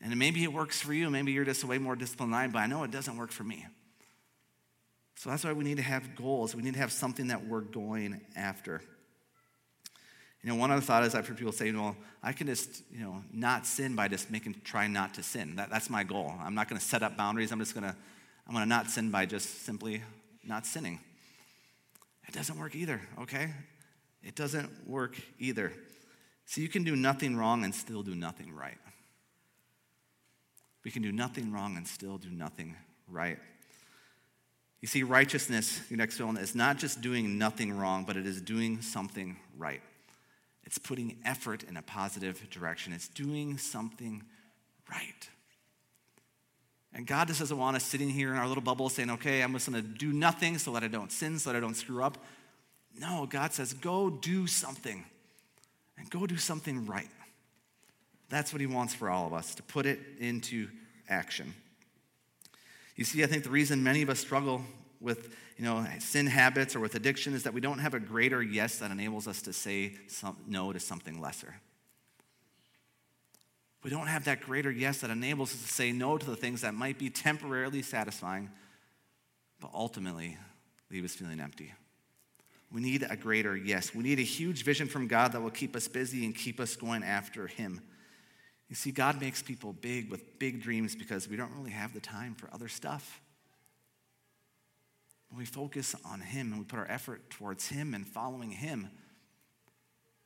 And 0.01 0.17
maybe 0.17 0.43
it 0.43 0.51
works 0.51 0.81
for 0.81 0.91
you. 0.91 1.07
Maybe 1.11 1.33
you're 1.33 1.45
just 1.45 1.63
way 1.63 1.77
more 1.77 1.95
disciplined 1.95 2.33
than 2.33 2.39
I 2.39 2.43
am, 2.45 2.51
but 2.51 2.59
I 2.59 2.65
know 2.65 2.83
it 2.83 2.89
doesn't 2.89 3.15
work 3.15 3.31
for 3.31 3.43
me. 3.43 3.67
So 5.15 5.29
that's 5.29 5.43
why 5.43 5.53
we 5.53 5.63
need 5.63 5.77
to 5.77 5.83
have 5.83 6.15
goals. 6.15 6.55
We 6.55 6.63
need 6.63 6.73
to 6.73 6.79
have 6.79 6.91
something 6.91 7.27
that 7.27 7.45
we're 7.45 7.61
going 7.61 8.21
after. 8.35 8.81
You 10.41 10.49
know, 10.49 10.55
one 10.55 10.71
other 10.71 10.81
thought 10.81 11.03
is 11.03 11.13
I've 11.13 11.27
heard 11.27 11.37
people 11.37 11.51
say, 11.51 11.71
well, 11.73 11.95
I 12.23 12.31
can 12.31 12.47
just, 12.47 12.81
you 12.91 13.01
know, 13.01 13.21
not 13.31 13.67
sin 13.67 13.95
by 13.95 14.07
just 14.07 14.31
making, 14.31 14.61
trying 14.63 14.93
not 14.93 15.13
to 15.15 15.23
sin. 15.23 15.57
That, 15.57 15.69
that's 15.69 15.89
my 15.91 16.03
goal. 16.03 16.33
I'm 16.41 16.55
not 16.55 16.69
going 16.69 16.79
to 16.79 16.85
set 16.85 17.03
up 17.03 17.17
boundaries. 17.17 17.51
I'm 17.51 17.59
just 17.59 17.75
going 17.75 17.83
to 17.83 17.95
I'm 18.49 18.55
going 18.55 18.65
to 18.65 18.69
not 18.69 18.89
sin 18.89 19.11
by 19.11 19.27
just 19.27 19.63
simply 19.63 20.01
not 20.43 20.65
sinning. 20.65 20.99
It 22.27 22.33
doesn't 22.33 22.57
work 22.57 22.75
either, 22.75 22.99
okay? 23.21 23.51
It 24.23 24.33
doesn't 24.33 24.87
work 24.87 25.15
either. 25.37 25.71
See, 26.47 26.63
you 26.63 26.67
can 26.67 26.83
do 26.83 26.95
nothing 26.95 27.37
wrong 27.37 27.63
and 27.63 27.75
still 27.75 28.01
do 28.01 28.15
nothing 28.15 28.51
right. 28.55 28.79
We 30.83 30.89
can 30.89 31.03
do 31.03 31.11
nothing 31.11 31.51
wrong 31.51 31.77
and 31.77 31.87
still 31.87 32.17
do 32.17 32.31
nothing 32.31 32.75
right. 33.07 33.37
You 34.81 34.87
see, 34.87 35.03
righteousness, 35.03 35.81
your 35.87 35.97
next 35.97 36.19
one, 36.19 36.35
is 36.35 36.55
not 36.55 36.79
just 36.79 37.01
doing 37.01 37.37
nothing 37.37 37.77
wrong, 37.77 38.03
but 38.03 38.17
it 38.17 38.25
is 38.25 38.41
doing 38.41 38.81
something 38.81 39.37
right. 39.59 39.81
It's 40.63 40.79
putting 40.79 41.17
effort 41.23 41.61
in 41.61 41.77
a 41.77 41.83
positive 41.83 42.49
direction. 42.49 42.93
It's 42.93 43.09
doing 43.09 43.59
something 43.59 44.23
right. 44.89 45.29
And 46.93 47.05
God 47.05 47.27
just 47.27 47.39
doesn't 47.39 47.57
want 47.57 47.75
us 47.75 47.83
sitting 47.83 48.09
here 48.09 48.31
in 48.31 48.37
our 48.37 48.47
little 48.47 48.63
bubble 48.63 48.89
saying, 48.89 49.11
okay, 49.11 49.41
I'm 49.41 49.53
just 49.53 49.69
going 49.69 49.81
to 49.81 49.87
do 49.87 50.11
nothing 50.11 50.57
so 50.57 50.71
that 50.73 50.83
I 50.83 50.87
don't 50.87 51.11
sin, 51.11 51.37
so 51.37 51.51
that 51.51 51.57
I 51.57 51.59
don't 51.59 51.75
screw 51.75 52.03
up. 52.03 52.17
No, 52.99 53.27
God 53.29 53.53
says, 53.53 53.73
go 53.73 54.09
do 54.09 54.47
something 54.47 55.05
and 55.97 56.09
go 56.09 56.25
do 56.25 56.37
something 56.37 56.85
right. 56.85 57.09
That's 58.29 58.51
what 58.51 58.59
He 58.59 58.67
wants 58.67 58.93
for 58.93 59.09
all 59.09 59.27
of 59.27 59.33
us, 59.33 59.55
to 59.55 59.63
put 59.63 59.85
it 59.85 59.99
into 60.19 60.67
action. 61.07 61.53
You 62.95 63.03
see, 63.03 63.23
I 63.23 63.27
think 63.27 63.43
the 63.43 63.49
reason 63.49 63.83
many 63.83 64.01
of 64.01 64.09
us 64.09 64.19
struggle 64.19 64.63
with 64.99 65.33
you 65.59 65.65
know, 65.65 65.85
sin 65.99 66.25
habits 66.25 66.73
or 66.73 66.79
with 66.79 66.95
addiction 66.95 67.33
is 67.33 67.43
that 67.43 67.53
we 67.53 67.59
don't 67.59 67.79
have 67.79 67.93
a 67.93 67.99
greater 67.99 68.41
yes 68.41 68.79
that 68.79 68.91
enables 68.91 69.27
us 69.27 69.41
to 69.41 69.51
say 69.51 69.93
some, 70.07 70.37
no 70.47 70.71
to 70.71 70.79
something 70.79 71.19
lesser. 71.19 71.53
We 73.83 73.89
don't 73.89 74.07
have 74.07 74.25
that 74.25 74.41
greater 74.41 74.71
yes 74.71 74.99
that 75.01 75.09
enables 75.09 75.53
us 75.53 75.61
to 75.61 75.67
say 75.67 75.91
no 75.91 76.17
to 76.17 76.25
the 76.25 76.35
things 76.35 76.61
that 76.61 76.73
might 76.73 76.99
be 76.99 77.09
temporarily 77.09 77.81
satisfying, 77.81 78.49
but 79.61 79.71
ultimately 79.73 80.37
leave 80.91 81.05
us 81.05 81.15
feeling 81.15 81.39
empty. 81.39 81.73
We 82.71 82.81
need 82.81 83.05
a 83.09 83.15
greater 83.15 83.55
yes. 83.55 83.95
We 83.95 84.03
need 84.03 84.19
a 84.19 84.23
huge 84.23 84.63
vision 84.63 84.87
from 84.87 85.07
God 85.07 85.31
that 85.31 85.41
will 85.41 85.49
keep 85.49 85.75
us 85.75 85.87
busy 85.87 86.25
and 86.25 86.35
keep 86.35 86.59
us 86.59 86.75
going 86.75 87.03
after 87.03 87.47
Him. 87.47 87.81
You 88.67 88.75
see, 88.75 88.91
God 88.91 89.19
makes 89.19 89.41
people 89.41 89.73
big 89.73 90.11
with 90.11 90.37
big 90.37 90.61
dreams 90.61 90.95
because 90.95 91.27
we 91.27 91.35
don't 91.35 91.51
really 91.55 91.71
have 91.71 91.93
the 91.93 91.99
time 91.99 92.35
for 92.35 92.49
other 92.53 92.67
stuff. 92.67 93.21
When 95.29 95.39
we 95.39 95.45
focus 95.45 95.95
on 96.05 96.21
Him 96.21 96.51
and 96.51 96.59
we 96.59 96.65
put 96.65 96.77
our 96.77 96.89
effort 96.89 97.29
towards 97.31 97.67
Him 97.69 97.93
and 97.95 98.05
following 98.05 98.51
Him, 98.51 98.89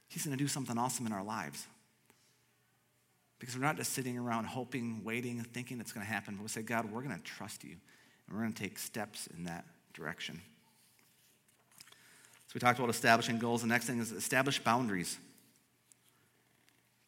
He's 0.10 0.26
going 0.26 0.38
to 0.38 0.44
do 0.44 0.48
something 0.48 0.78
awesome 0.78 1.08
in 1.08 1.14
our 1.14 1.24
lives. 1.24 1.66
Because 3.44 3.58
we're 3.58 3.66
not 3.66 3.76
just 3.76 3.92
sitting 3.92 4.18
around 4.18 4.46
hoping, 4.46 5.02
waiting, 5.04 5.44
thinking 5.44 5.82
it's 5.82 5.92
going 5.92 6.06
to 6.06 6.10
happen, 6.10 6.38
but 6.38 6.44
we 6.44 6.48
say, 6.48 6.62
God, 6.62 6.90
we're 6.90 7.02
going 7.02 7.14
to 7.14 7.24
trust 7.24 7.66
you, 7.66 7.72
and 7.72 8.38
we're 8.38 8.42
going 8.42 8.54
to 8.54 8.64
take 8.64 8.80
steps 8.80 9.28
in 9.36 9.44
that 9.44 9.66
direction. 9.94 10.40
So 12.48 12.54
we 12.56 12.62
talked 12.62 12.80
about 12.80 12.90
establishing 12.90 13.40
goals. 13.40 13.60
The 13.60 13.68
next 13.68 13.86
thing 13.86 14.00
is 14.00 14.14
establish 14.14 14.60
boundaries. 14.60 15.18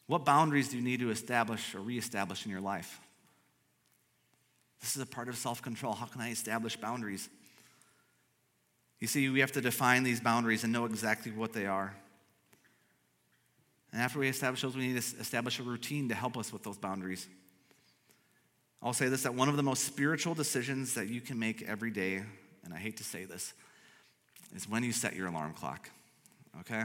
What 0.07 0.25
boundaries 0.25 0.67
do 0.67 0.75
you 0.75 0.83
need 0.83 0.99
to 0.99 1.09
establish 1.09 1.73
or 1.73 1.79
reestablish 1.79 2.43
in 2.43 2.51
your 2.51 2.59
life? 2.59 2.99
This 4.81 4.97
is 4.97 5.01
a 5.01 5.05
part 5.05 5.29
of 5.29 5.37
self 5.37 5.61
control. 5.61 5.93
How 5.93 6.05
can 6.05 6.19
I 6.19 6.31
establish 6.31 6.75
boundaries? 6.75 7.29
You 8.99 9.07
see, 9.07 9.29
we 9.29 9.39
have 9.39 9.53
to 9.53 9.61
define 9.61 10.03
these 10.03 10.19
boundaries 10.19 10.65
and 10.65 10.73
know 10.73 10.83
exactly 10.83 11.31
what 11.31 11.53
they 11.53 11.65
are. 11.65 11.95
And 13.95 14.03
after 14.03 14.19
we 14.19 14.27
establish 14.27 14.61
those, 14.61 14.75
we 14.75 14.87
need 14.87 15.01
to 15.01 15.19
establish 15.21 15.57
a 15.57 15.63
routine 15.63 16.09
to 16.09 16.15
help 16.15 16.35
us 16.35 16.51
with 16.51 16.63
those 16.63 16.77
boundaries. 16.77 17.29
I'll 18.83 18.91
say 18.91 19.07
this 19.07 19.23
that 19.23 19.33
one 19.33 19.47
of 19.47 19.55
the 19.55 19.63
most 19.63 19.85
spiritual 19.85 20.35
decisions 20.35 20.95
that 20.95 21.07
you 21.07 21.21
can 21.21 21.39
make 21.39 21.61
every 21.61 21.91
day, 21.91 22.21
and 22.65 22.73
I 22.73 22.77
hate 22.77 22.97
to 22.97 23.05
say 23.05 23.23
this, 23.23 23.53
is 24.53 24.67
when 24.67 24.83
you 24.83 24.91
set 24.91 25.15
your 25.15 25.27
alarm 25.27 25.53
clock. 25.53 25.89
Okay? 26.59 26.83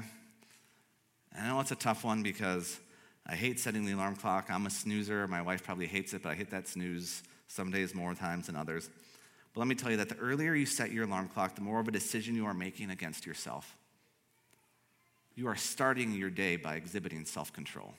I 1.37 1.49
know 1.49 1.59
it's 1.59 1.73
a 1.73 1.75
tough 1.75 2.05
one 2.05 2.23
because 2.23 2.79
I 3.27 3.35
hate 3.35 3.59
setting 3.59 3.85
the 3.85 3.93
alarm 3.95 4.15
clock. 4.15 4.49
I'm 4.49 4.67
a 4.67 4.71
snoozer. 4.71 5.27
My 5.27 5.43
wife 5.43 5.65
probably 5.65 5.89
hates 5.89 6.15
it, 6.15 6.23
but 6.23 6.29
I 6.29 6.35
hit 6.37 6.51
that 6.51 6.69
snooze 6.69 7.25
some 7.49 7.73
days 7.73 7.93
more 7.93 8.15
times 8.15 8.47
than 8.47 8.55
others. 8.55 8.89
But 9.53 9.59
let 9.59 9.67
me 9.67 9.75
tell 9.75 9.91
you 9.91 9.97
that 9.97 10.11
the 10.11 10.19
earlier 10.19 10.55
you 10.55 10.65
set 10.65 10.93
your 10.93 11.07
alarm 11.07 11.27
clock, 11.27 11.57
the 11.57 11.61
more 11.61 11.81
of 11.81 11.89
a 11.89 11.91
decision 11.91 12.37
you 12.37 12.47
are 12.47 12.55
making 12.55 12.91
against 12.91 13.27
yourself. 13.27 13.77
You 15.41 15.49
are 15.49 15.57
starting 15.57 16.13
your 16.13 16.29
day 16.29 16.57
by 16.57 16.75
exhibiting 16.75 17.25
self 17.25 17.51
control. 17.51 17.95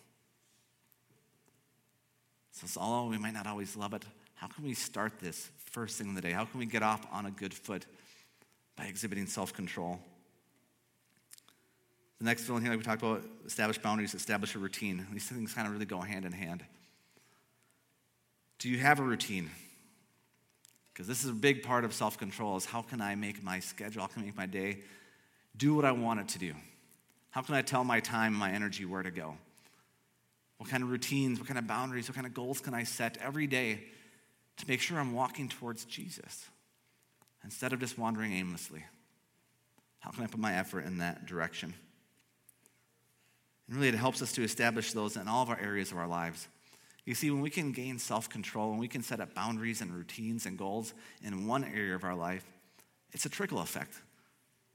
So, 2.51 2.67
although 2.79 3.09
we 3.09 3.17
might 3.17 3.33
not 3.33 3.47
always 3.47 3.75
love 3.75 3.95
it, 3.95 4.05
how 4.35 4.45
can 4.45 4.63
we 4.63 4.75
start 4.75 5.13
this 5.19 5.49
first 5.71 5.97
thing 5.97 6.09
in 6.09 6.13
the 6.13 6.21
day? 6.21 6.33
How 6.33 6.45
can 6.45 6.59
we 6.59 6.67
get 6.67 6.83
off 6.83 7.03
on 7.11 7.25
a 7.25 7.31
good 7.31 7.51
foot 7.51 7.87
by 8.75 8.85
exhibiting 8.85 9.25
self 9.25 9.55
control? 9.55 9.99
The 12.19 12.25
next 12.25 12.45
here, 12.45 12.59
like 12.59 12.77
we 12.77 12.83
talked 12.83 13.01
about, 13.01 13.23
establish 13.47 13.79
boundaries, 13.79 14.13
establish 14.13 14.53
a 14.53 14.59
routine. 14.59 15.07
These 15.11 15.25
things 15.25 15.51
kind 15.51 15.65
of 15.65 15.73
really 15.73 15.87
go 15.87 15.99
hand 15.99 16.25
in 16.25 16.33
hand. 16.33 16.63
Do 18.59 18.69
you 18.69 18.77
have 18.77 18.99
a 18.99 19.03
routine? 19.03 19.49
Because 20.93 21.07
this 21.07 21.23
is 21.23 21.31
a 21.31 21.33
big 21.33 21.63
part 21.63 21.85
of 21.85 21.93
self 21.95 22.19
control 22.19 22.55
is 22.55 22.65
how 22.65 22.83
can 22.83 23.01
I 23.01 23.15
make 23.15 23.43
my 23.43 23.59
schedule, 23.61 24.03
how 24.03 24.09
can 24.09 24.21
I 24.21 24.25
make 24.25 24.37
my 24.37 24.45
day 24.45 24.83
do 25.57 25.73
what 25.73 25.85
I 25.85 25.91
want 25.91 26.19
it 26.19 26.27
to 26.27 26.37
do? 26.37 26.53
How 27.31 27.41
can 27.41 27.55
I 27.55 27.61
tell 27.61 27.83
my 27.83 27.99
time, 27.99 28.33
my 28.33 28.51
energy 28.51 28.85
where 28.85 29.03
to 29.03 29.11
go? 29.11 29.35
What 30.57 30.69
kind 30.69 30.83
of 30.83 30.91
routines, 30.91 31.39
what 31.39 31.47
kind 31.47 31.57
of 31.57 31.65
boundaries, 31.65 32.07
what 32.07 32.15
kind 32.15 32.27
of 32.27 32.33
goals 32.33 32.59
can 32.59 32.73
I 32.73 32.83
set 32.83 33.17
every 33.17 33.47
day 33.47 33.79
to 34.57 34.67
make 34.67 34.79
sure 34.79 34.99
I'm 34.99 35.13
walking 35.13 35.49
towards 35.49 35.85
Jesus 35.85 36.45
instead 37.43 37.73
of 37.73 37.79
just 37.79 37.97
wandering 37.97 38.33
aimlessly? 38.33 38.83
How 40.01 40.11
can 40.11 40.23
I 40.23 40.27
put 40.27 40.39
my 40.39 40.53
effort 40.55 40.81
in 40.85 40.99
that 40.99 41.25
direction? 41.25 41.73
And 43.67 43.77
really, 43.77 43.87
it 43.87 43.95
helps 43.95 44.21
us 44.21 44.33
to 44.33 44.43
establish 44.43 44.91
those 44.91 45.15
in 45.15 45.27
all 45.27 45.41
of 45.41 45.49
our 45.49 45.59
areas 45.59 45.91
of 45.91 45.97
our 45.97 46.07
lives. 46.07 46.47
You 47.05 47.15
see, 47.15 47.31
when 47.31 47.41
we 47.41 47.49
can 47.49 47.71
gain 47.71 47.97
self 47.97 48.29
control, 48.29 48.71
when 48.71 48.79
we 48.79 48.87
can 48.87 49.01
set 49.01 49.19
up 49.19 49.33
boundaries 49.33 49.81
and 49.81 49.93
routines 49.93 50.45
and 50.45 50.57
goals 50.57 50.93
in 51.23 51.47
one 51.47 51.63
area 51.63 51.95
of 51.95 52.03
our 52.03 52.15
life, 52.15 52.45
it's 53.13 53.25
a 53.25 53.29
trickle 53.29 53.59
effect. 53.59 53.93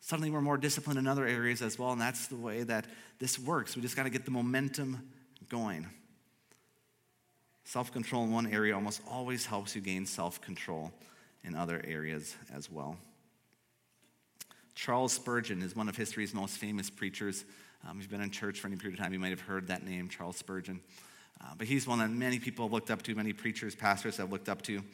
Suddenly, 0.07 0.31
we're 0.31 0.41
more 0.41 0.57
disciplined 0.57 1.01
in 1.01 1.09
other 1.09 1.27
areas 1.27 1.63
as 1.63 1.81
well, 1.81 1.91
and 1.91 2.01
that's 2.01 2.29
the 2.29 2.37
way 2.37 2.63
that 2.63 2.87
this 3.19 3.41
works. 3.41 3.75
We 3.75 3.83
just 3.83 3.97
got 3.97 4.05
to 4.05 4.09
get 4.09 4.25
the 4.25 4.31
momentum 4.31 5.03
going. 5.49 5.85
Self 7.65 7.93
control 7.93 8.23
in 8.23 8.31
one 8.31 8.47
area 8.47 8.73
almost 8.73 9.01
always 9.11 9.47
helps 9.47 9.75
you 9.75 9.83
gain 9.83 10.07
self 10.07 10.41
control 10.41 10.93
in 11.43 11.57
other 11.57 11.83
areas 11.85 12.37
as 12.55 12.71
well. 12.71 12.97
Charles 14.77 15.13
Spurgeon 15.13 15.61
is 15.61 15.75
one 15.75 15.89
of 15.89 15.97
history's 15.97 16.33
most 16.33 16.57
famous 16.59 16.89
preachers. 16.89 17.45
Um, 17.85 17.97
if 17.97 18.05
you've 18.05 18.11
been 18.13 18.21
in 18.21 18.31
church 18.31 18.61
for 18.61 18.69
any 18.69 18.77
period 18.77 19.01
of 19.01 19.03
time, 19.03 19.13
you 19.13 19.19
might 19.19 19.31
have 19.31 19.41
heard 19.41 19.67
that 19.67 19.85
name, 19.85 20.09
Charles 20.09 20.37
Spurgeon. 20.37 20.79
Uh, 21.41 21.55
but 21.59 21.67
he's 21.67 21.85
one 21.85 21.99
that 21.99 22.11
many 22.11 22.39
people 22.39 22.67
have 22.67 22.73
looked 22.73 22.93
up 22.93 23.03
to, 23.03 23.15
many 23.17 23.33
preachers, 23.33 23.75
pastors 23.75 24.19
have 24.19 24.31
looked 24.31 24.49
up 24.49 24.63
to. 24.63 24.85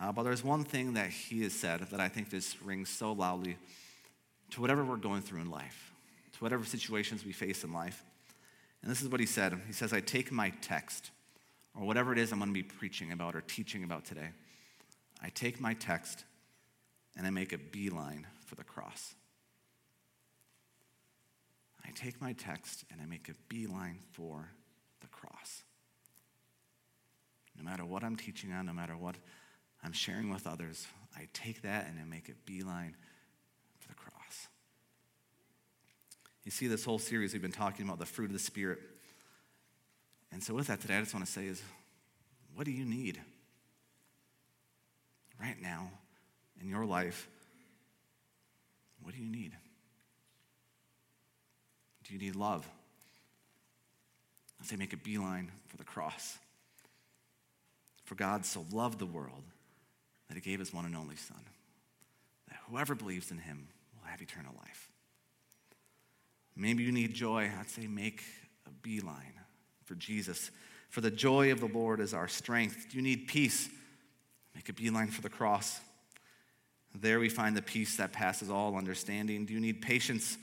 Uh, 0.00 0.12
but 0.12 0.22
there's 0.22 0.44
one 0.44 0.62
thing 0.62 0.92
that 0.92 1.10
he 1.10 1.42
has 1.42 1.52
said 1.52 1.80
that 1.80 1.98
I 1.98 2.08
think 2.08 2.30
just 2.30 2.62
rings 2.62 2.90
so 2.90 3.10
loudly 3.10 3.56
to 4.52 4.60
whatever 4.60 4.84
we're 4.84 4.96
going 4.96 5.22
through 5.22 5.40
in 5.40 5.50
life, 5.50 5.92
to 6.32 6.38
whatever 6.38 6.64
situations 6.64 7.24
we 7.24 7.32
face 7.32 7.64
in 7.64 7.72
life. 7.72 8.04
And 8.82 8.90
this 8.90 9.02
is 9.02 9.08
what 9.08 9.20
he 9.20 9.26
said 9.26 9.58
He 9.66 9.72
says, 9.72 9.92
I 9.92 10.00
take 10.00 10.32
my 10.32 10.50
text, 10.60 11.10
or 11.78 11.84
whatever 11.84 12.12
it 12.12 12.18
is 12.18 12.32
I'm 12.32 12.38
going 12.38 12.50
to 12.50 12.54
be 12.54 12.62
preaching 12.62 13.12
about 13.12 13.34
or 13.34 13.40
teaching 13.40 13.84
about 13.84 14.04
today. 14.04 14.30
I 15.22 15.28
take 15.30 15.60
my 15.60 15.74
text 15.74 16.24
and 17.16 17.26
I 17.26 17.30
make 17.30 17.52
a 17.52 17.58
beeline 17.58 18.26
for 18.46 18.56
the 18.56 18.64
cross. 18.64 19.14
I 21.86 21.90
take 21.94 22.20
my 22.20 22.32
text 22.32 22.84
and 22.90 23.00
I 23.00 23.06
make 23.06 23.28
a 23.28 23.34
beeline 23.48 23.98
for 24.12 24.50
the 25.00 25.06
cross. 25.08 25.62
No 27.56 27.64
matter 27.64 27.84
what 27.84 28.02
I'm 28.02 28.16
teaching 28.16 28.52
on, 28.52 28.66
no 28.66 28.72
matter 28.72 28.96
what 28.96 29.16
I'm 29.84 29.92
sharing 29.92 30.30
with 30.30 30.46
others, 30.46 30.86
I 31.16 31.28
take 31.32 31.62
that 31.62 31.86
and 31.86 31.98
I 32.00 32.04
make 32.04 32.28
a 32.28 32.34
beeline 32.46 32.96
for 33.78 33.88
the 33.88 33.94
cross. 33.94 34.48
You 36.44 36.50
see, 36.50 36.66
this 36.66 36.84
whole 36.84 36.98
series 36.98 37.32
we've 37.32 37.42
been 37.42 37.52
talking 37.52 37.86
about 37.86 37.98
the 37.98 38.06
fruit 38.06 38.26
of 38.26 38.32
the 38.32 38.38
Spirit. 38.38 38.80
And 40.32 40.42
so, 40.42 40.54
with 40.54 40.66
that 40.68 40.80
today, 40.80 40.96
I 40.96 41.00
just 41.00 41.14
want 41.14 41.26
to 41.26 41.30
say 41.30 41.46
is 41.46 41.62
what 42.54 42.64
do 42.64 42.72
you 42.72 42.84
need 42.84 43.20
right 45.40 45.60
now 45.60 45.90
in 46.60 46.68
your 46.68 46.84
life? 46.84 47.28
What 49.02 49.14
do 49.14 49.20
you 49.20 49.28
need? 49.28 49.52
Do 52.04 52.14
you 52.14 52.20
need 52.20 52.36
love? 52.36 52.68
I 54.60 54.64
say, 54.64 54.76
make 54.76 54.92
a 54.92 54.96
beeline 54.96 55.50
for 55.68 55.76
the 55.76 55.84
cross. 55.84 56.38
For 58.04 58.14
God 58.14 58.44
so 58.44 58.64
loved 58.70 58.98
the 58.98 59.06
world 59.06 59.42
that 60.28 60.34
he 60.34 60.40
gave 60.40 60.58
his 60.58 60.72
one 60.72 60.84
and 60.84 60.96
only 60.96 61.16
Son, 61.16 61.40
that 62.48 62.58
whoever 62.68 62.94
believes 62.94 63.30
in 63.30 63.38
him 63.38 63.68
will 63.94 64.08
have 64.08 64.22
eternal 64.22 64.54
life. 64.58 64.91
Maybe 66.54 66.82
you 66.82 66.92
need 66.92 67.14
joy. 67.14 67.50
I'd 67.58 67.70
say, 67.70 67.86
make 67.86 68.22
a 68.66 68.70
beeline 68.82 69.34
for 69.84 69.94
Jesus. 69.94 70.50
For 70.90 71.00
the 71.00 71.10
joy 71.10 71.52
of 71.52 71.60
the 71.60 71.66
Lord 71.66 72.00
is 72.00 72.12
our 72.12 72.28
strength. 72.28 72.88
Do 72.90 72.96
you 72.96 73.02
need 73.02 73.26
peace? 73.26 73.68
Make 74.54 74.68
a 74.68 74.72
beeline 74.72 75.08
for 75.08 75.22
the 75.22 75.30
cross. 75.30 75.80
There 76.94 77.18
we 77.18 77.30
find 77.30 77.56
the 77.56 77.62
peace 77.62 77.96
that 77.96 78.12
passes 78.12 78.50
all 78.50 78.76
understanding. 78.76 79.46
Do 79.46 79.54
you 79.54 79.60
need 79.60 79.80
patience? 79.80 80.36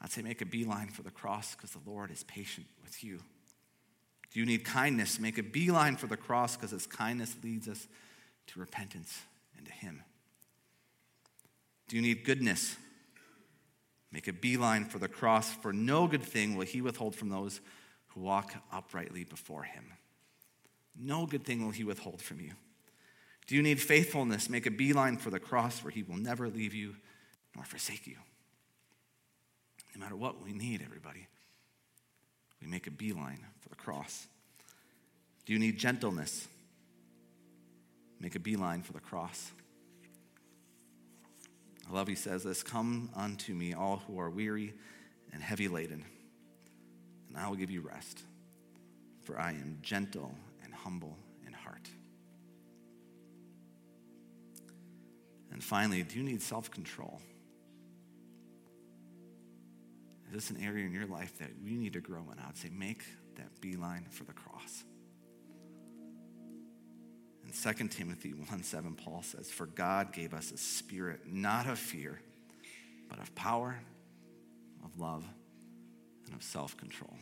I'd 0.00 0.12
say 0.12 0.22
make 0.22 0.40
a 0.40 0.46
beeline 0.46 0.88
for 0.88 1.02
the 1.02 1.10
cross 1.10 1.54
because 1.54 1.72
the 1.72 1.90
Lord 1.90 2.10
is 2.10 2.22
patient 2.24 2.66
with 2.82 3.02
you. 3.02 3.20
Do 4.32 4.38
you 4.38 4.46
need 4.46 4.64
kindness? 4.64 5.18
Make 5.18 5.38
a 5.38 5.42
beeline 5.42 5.96
for 5.96 6.06
the 6.06 6.16
cross 6.16 6.56
because 6.56 6.70
his 6.70 6.86
kindness 6.86 7.36
leads 7.42 7.68
us 7.68 7.88
to 8.48 8.60
repentance 8.60 9.20
and 9.56 9.66
to 9.66 9.72
him. 9.72 10.02
Do 11.88 11.96
you 11.96 12.02
need 12.02 12.24
goodness? 12.24 12.76
Make 14.12 14.28
a 14.28 14.32
beeline 14.32 14.84
for 14.84 14.98
the 14.98 15.08
cross, 15.08 15.52
for 15.52 15.72
no 15.72 16.06
good 16.06 16.24
thing 16.24 16.56
will 16.56 16.66
he 16.66 16.80
withhold 16.80 17.14
from 17.14 17.28
those 17.28 17.60
who 18.08 18.20
walk 18.20 18.54
uprightly 18.72 19.24
before 19.24 19.62
him. 19.62 19.84
No 20.98 21.26
good 21.26 21.44
thing 21.44 21.64
will 21.64 21.70
he 21.70 21.84
withhold 21.84 22.20
from 22.20 22.40
you. 22.40 22.52
Do 23.46 23.54
you 23.54 23.62
need 23.62 23.80
faithfulness? 23.80 24.50
Make 24.50 24.66
a 24.66 24.70
beeline 24.70 25.16
for 25.16 25.30
the 25.30 25.40
cross, 25.40 25.78
for 25.78 25.90
he 25.90 26.02
will 26.02 26.16
never 26.16 26.48
leave 26.48 26.74
you 26.74 26.96
nor 27.54 27.64
forsake 27.64 28.06
you. 28.06 28.16
No 29.94 30.00
matter 30.00 30.16
what 30.16 30.42
we 30.42 30.52
need, 30.52 30.82
everybody, 30.84 31.26
we 32.60 32.68
make 32.68 32.86
a 32.86 32.92
beeline 32.92 33.44
for 33.60 33.68
the 33.68 33.76
cross. 33.76 34.26
Do 35.46 35.52
you 35.52 35.58
need 35.58 35.78
gentleness? 35.78 36.46
Make 38.20 38.34
a 38.34 38.40
beeline 38.40 38.82
for 38.82 38.92
the 38.92 39.00
cross. 39.00 39.50
I 41.90 41.92
love 41.92 42.06
he 42.06 42.14
says 42.14 42.44
this 42.44 42.62
Come 42.62 43.10
unto 43.16 43.52
me, 43.52 43.74
all 43.74 44.02
who 44.06 44.20
are 44.20 44.30
weary 44.30 44.74
and 45.32 45.42
heavy 45.42 45.66
laden, 45.66 46.04
and 47.28 47.36
I 47.36 47.48
will 47.48 47.56
give 47.56 47.70
you 47.70 47.80
rest. 47.80 48.22
For 49.22 49.38
I 49.38 49.50
am 49.50 49.78
gentle 49.82 50.34
and 50.64 50.72
humble 50.72 51.16
in 51.46 51.52
heart. 51.52 51.88
And 55.52 55.62
finally, 55.62 56.02
do 56.02 56.18
you 56.18 56.24
need 56.24 56.42
self 56.42 56.70
control? 56.70 57.20
Is 60.28 60.34
this 60.34 60.50
an 60.50 60.64
area 60.64 60.86
in 60.86 60.92
your 60.92 61.06
life 61.06 61.38
that 61.38 61.50
you 61.60 61.76
need 61.76 61.94
to 61.94 62.00
grow 62.00 62.22
in? 62.32 62.38
I 62.38 62.46
would 62.46 62.56
say 62.56 62.70
make 62.72 63.02
that 63.34 63.60
beeline 63.60 64.06
for 64.10 64.22
the 64.22 64.32
cross. 64.32 64.84
In 67.50 67.74
2 67.74 67.88
Timothy 67.88 68.30
1 68.30 68.62
7, 68.62 68.94
Paul 68.94 69.22
says, 69.22 69.50
For 69.50 69.66
God 69.66 70.12
gave 70.12 70.34
us 70.34 70.52
a 70.52 70.56
spirit 70.56 71.20
not 71.26 71.66
of 71.66 71.78
fear, 71.78 72.20
but 73.08 73.18
of 73.18 73.34
power, 73.34 73.80
of 74.84 75.00
love, 75.00 75.24
and 76.26 76.34
of 76.34 76.42
self 76.44 76.76
control. 76.76 77.14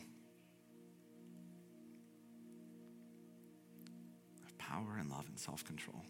Of 4.45 4.57
power 4.59 4.97
and 4.99 5.09
love 5.09 5.25
and 5.27 5.39
self 5.39 5.65
control. 5.65 6.03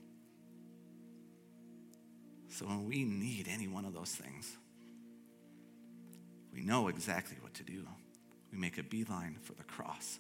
So 2.50 2.66
when 2.66 2.86
we 2.86 3.06
need 3.06 3.48
any 3.50 3.70
one 3.70 3.86
of 3.86 3.94
those 3.94 4.12
things, 4.12 4.58
we 6.54 6.62
know 6.62 6.90
exactly 6.90 7.38
what 7.40 7.54
to 7.54 7.64
do. 7.64 7.88
We 8.52 8.58
make 8.58 8.78
a 8.78 8.84
beeline 8.84 9.38
for 9.42 9.54
the 9.54 9.64
cross. 9.64 10.20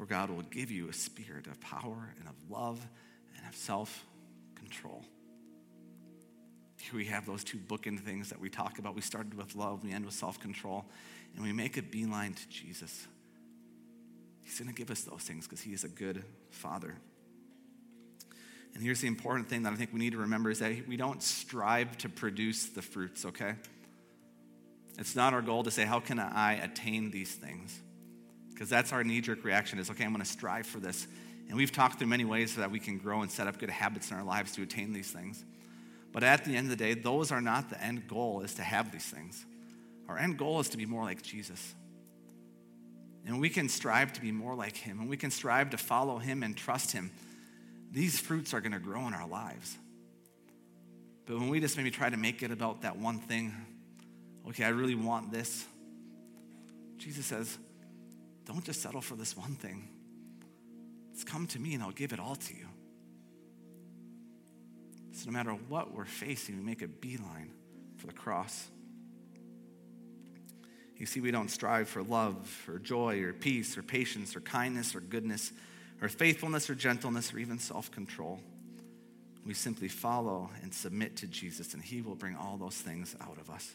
For 0.00 0.06
God 0.06 0.30
will 0.30 0.44
give 0.44 0.70
you 0.70 0.88
a 0.88 0.94
spirit 0.94 1.46
of 1.46 1.60
power 1.60 2.14
and 2.18 2.26
of 2.26 2.34
love 2.48 2.80
and 3.36 3.46
of 3.46 3.54
self 3.54 4.06
control. 4.54 5.04
Here 6.80 6.96
we 6.96 7.04
have 7.04 7.26
those 7.26 7.44
two 7.44 7.58
bookend 7.58 8.00
things 8.00 8.30
that 8.30 8.40
we 8.40 8.48
talk 8.48 8.78
about. 8.78 8.94
We 8.94 9.02
started 9.02 9.34
with 9.34 9.54
love, 9.54 9.84
we 9.84 9.92
end 9.92 10.06
with 10.06 10.14
self 10.14 10.40
control, 10.40 10.86
and 11.34 11.44
we 11.44 11.52
make 11.52 11.76
a 11.76 11.82
beeline 11.82 12.32
to 12.32 12.48
Jesus. 12.48 13.06
He's 14.40 14.58
going 14.58 14.70
to 14.70 14.74
give 14.74 14.90
us 14.90 15.02
those 15.02 15.20
things 15.20 15.46
because 15.46 15.60
He 15.60 15.74
is 15.74 15.84
a 15.84 15.88
good 15.88 16.24
Father. 16.48 16.96
And 18.72 18.82
here's 18.82 19.02
the 19.02 19.08
important 19.08 19.50
thing 19.50 19.64
that 19.64 19.74
I 19.74 19.76
think 19.76 19.92
we 19.92 20.00
need 20.00 20.12
to 20.12 20.18
remember 20.20 20.50
is 20.50 20.60
that 20.60 20.88
we 20.88 20.96
don't 20.96 21.22
strive 21.22 21.98
to 21.98 22.08
produce 22.08 22.70
the 22.70 22.80
fruits, 22.80 23.26
okay? 23.26 23.56
It's 24.96 25.14
not 25.14 25.34
our 25.34 25.42
goal 25.42 25.62
to 25.64 25.70
say, 25.70 25.84
how 25.84 26.00
can 26.00 26.18
I 26.18 26.54
attain 26.54 27.10
these 27.10 27.34
things? 27.34 27.78
Because 28.60 28.68
that's 28.68 28.92
our 28.92 29.02
knee 29.02 29.22
jerk 29.22 29.42
reaction 29.42 29.78
is, 29.78 29.90
okay, 29.90 30.04
I'm 30.04 30.12
going 30.12 30.22
to 30.22 30.30
strive 30.30 30.66
for 30.66 30.80
this. 30.80 31.06
And 31.48 31.56
we've 31.56 31.72
talked 31.72 31.98
through 31.98 32.08
many 32.08 32.26
ways 32.26 32.52
so 32.54 32.60
that 32.60 32.70
we 32.70 32.78
can 32.78 32.98
grow 32.98 33.22
and 33.22 33.30
set 33.30 33.46
up 33.46 33.58
good 33.58 33.70
habits 33.70 34.10
in 34.10 34.18
our 34.18 34.22
lives 34.22 34.52
to 34.52 34.62
attain 34.62 34.92
these 34.92 35.10
things. 35.10 35.42
But 36.12 36.24
at 36.24 36.44
the 36.44 36.54
end 36.54 36.70
of 36.70 36.76
the 36.76 36.84
day, 36.84 36.92
those 36.92 37.32
are 37.32 37.40
not 37.40 37.70
the 37.70 37.82
end 37.82 38.06
goal, 38.06 38.42
is 38.42 38.52
to 38.56 38.62
have 38.62 38.92
these 38.92 39.06
things. 39.06 39.46
Our 40.10 40.18
end 40.18 40.36
goal 40.36 40.60
is 40.60 40.68
to 40.68 40.76
be 40.76 40.84
more 40.84 41.04
like 41.04 41.22
Jesus. 41.22 41.74
And 43.26 43.40
we 43.40 43.48
can 43.48 43.70
strive 43.70 44.12
to 44.12 44.20
be 44.20 44.30
more 44.30 44.54
like 44.54 44.76
him, 44.76 45.00
and 45.00 45.08
we 45.08 45.16
can 45.16 45.30
strive 45.30 45.70
to 45.70 45.78
follow 45.78 46.18
him 46.18 46.42
and 46.42 46.54
trust 46.54 46.92
him. 46.92 47.12
These 47.90 48.20
fruits 48.20 48.52
are 48.52 48.60
going 48.60 48.72
to 48.72 48.78
grow 48.78 49.06
in 49.06 49.14
our 49.14 49.26
lives. 49.26 49.74
But 51.24 51.38
when 51.38 51.48
we 51.48 51.60
just 51.60 51.78
maybe 51.78 51.90
try 51.90 52.10
to 52.10 52.18
make 52.18 52.42
it 52.42 52.50
about 52.50 52.82
that 52.82 52.98
one 52.98 53.20
thing, 53.20 53.54
okay, 54.50 54.64
I 54.64 54.68
really 54.68 54.96
want 54.96 55.32
this, 55.32 55.64
Jesus 56.98 57.24
says, 57.24 57.56
don't 58.50 58.64
just 58.64 58.82
settle 58.82 59.00
for 59.00 59.14
this 59.14 59.36
one 59.36 59.54
thing. 59.54 59.88
It's 61.12 61.22
come 61.22 61.46
to 61.48 61.60
me 61.60 61.74
and 61.74 61.84
I'll 61.84 61.92
give 61.92 62.12
it 62.12 62.18
all 62.18 62.34
to 62.34 62.54
you. 62.54 62.66
So 65.12 65.26
no 65.26 65.32
matter 65.32 65.52
what 65.68 65.94
we're 65.94 66.04
facing, 66.04 66.56
we 66.56 66.62
make 66.62 66.82
a 66.82 66.88
beeline 66.88 67.52
for 67.96 68.08
the 68.08 68.12
cross. 68.12 68.66
You 70.96 71.06
see, 71.06 71.20
we 71.20 71.30
don't 71.30 71.48
strive 71.48 71.88
for 71.88 72.02
love 72.02 72.64
or 72.68 72.80
joy 72.80 73.22
or 73.22 73.32
peace 73.32 73.78
or 73.78 73.84
patience 73.84 74.34
or 74.34 74.40
kindness 74.40 74.96
or 74.96 75.00
goodness 75.00 75.52
or 76.02 76.08
faithfulness 76.08 76.68
or 76.68 76.74
gentleness 76.74 77.32
or 77.32 77.38
even 77.38 77.60
self 77.60 77.92
control. 77.92 78.40
We 79.46 79.54
simply 79.54 79.88
follow 79.88 80.50
and 80.62 80.74
submit 80.74 81.16
to 81.18 81.28
Jesus, 81.28 81.72
and 81.72 81.82
He 81.82 82.02
will 82.02 82.16
bring 82.16 82.34
all 82.34 82.56
those 82.56 82.74
things 82.74 83.14
out 83.20 83.38
of 83.40 83.48
us. 83.48 83.74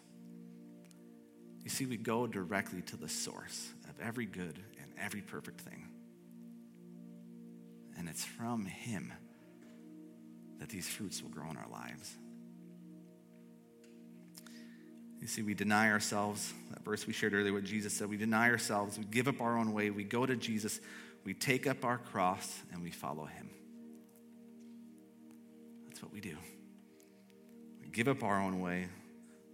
You 1.63 1.69
see, 1.69 1.85
we 1.85 1.95
go 1.95 2.27
directly 2.27 2.81
to 2.83 2.97
the 2.97 3.09
source 3.09 3.69
of 3.95 4.05
every 4.05 4.25
good 4.25 4.59
and 4.81 4.91
every 4.99 5.21
perfect 5.21 5.61
thing. 5.61 5.87
And 7.97 8.09
it's 8.09 8.25
from 8.25 8.65
Him 8.65 9.13
that 10.59 10.69
these 10.69 10.87
fruits 10.87 11.21
will 11.21 11.29
grow 11.29 11.49
in 11.49 11.57
our 11.57 11.69
lives. 11.71 12.15
You 15.21 15.27
see, 15.27 15.41
we 15.41 15.53
deny 15.53 15.91
ourselves. 15.91 16.53
That 16.71 16.83
verse 16.83 17.07
we 17.07 17.13
shared 17.13 17.33
earlier, 17.33 17.53
what 17.53 17.63
Jesus 17.63 17.93
said, 17.93 18.09
we 18.09 18.17
deny 18.17 18.49
ourselves, 18.49 18.97
we 18.97 19.05
give 19.05 19.27
up 19.27 19.41
our 19.41 19.57
own 19.57 19.73
way, 19.73 19.89
we 19.89 20.03
go 20.03 20.25
to 20.25 20.35
Jesus, 20.35 20.79
we 21.23 21.33
take 21.33 21.65
up 21.65 21.83
our 21.83 21.97
cross, 21.97 22.61
and 22.71 22.83
we 22.83 22.91
follow 22.91 23.25
Him. 23.25 23.49
That's 25.87 26.03
what 26.03 26.13
we 26.13 26.19
do. 26.19 26.35
We 27.81 27.87
give 27.89 28.07
up 28.07 28.23
our 28.23 28.39
own 28.39 28.59
way, 28.59 28.87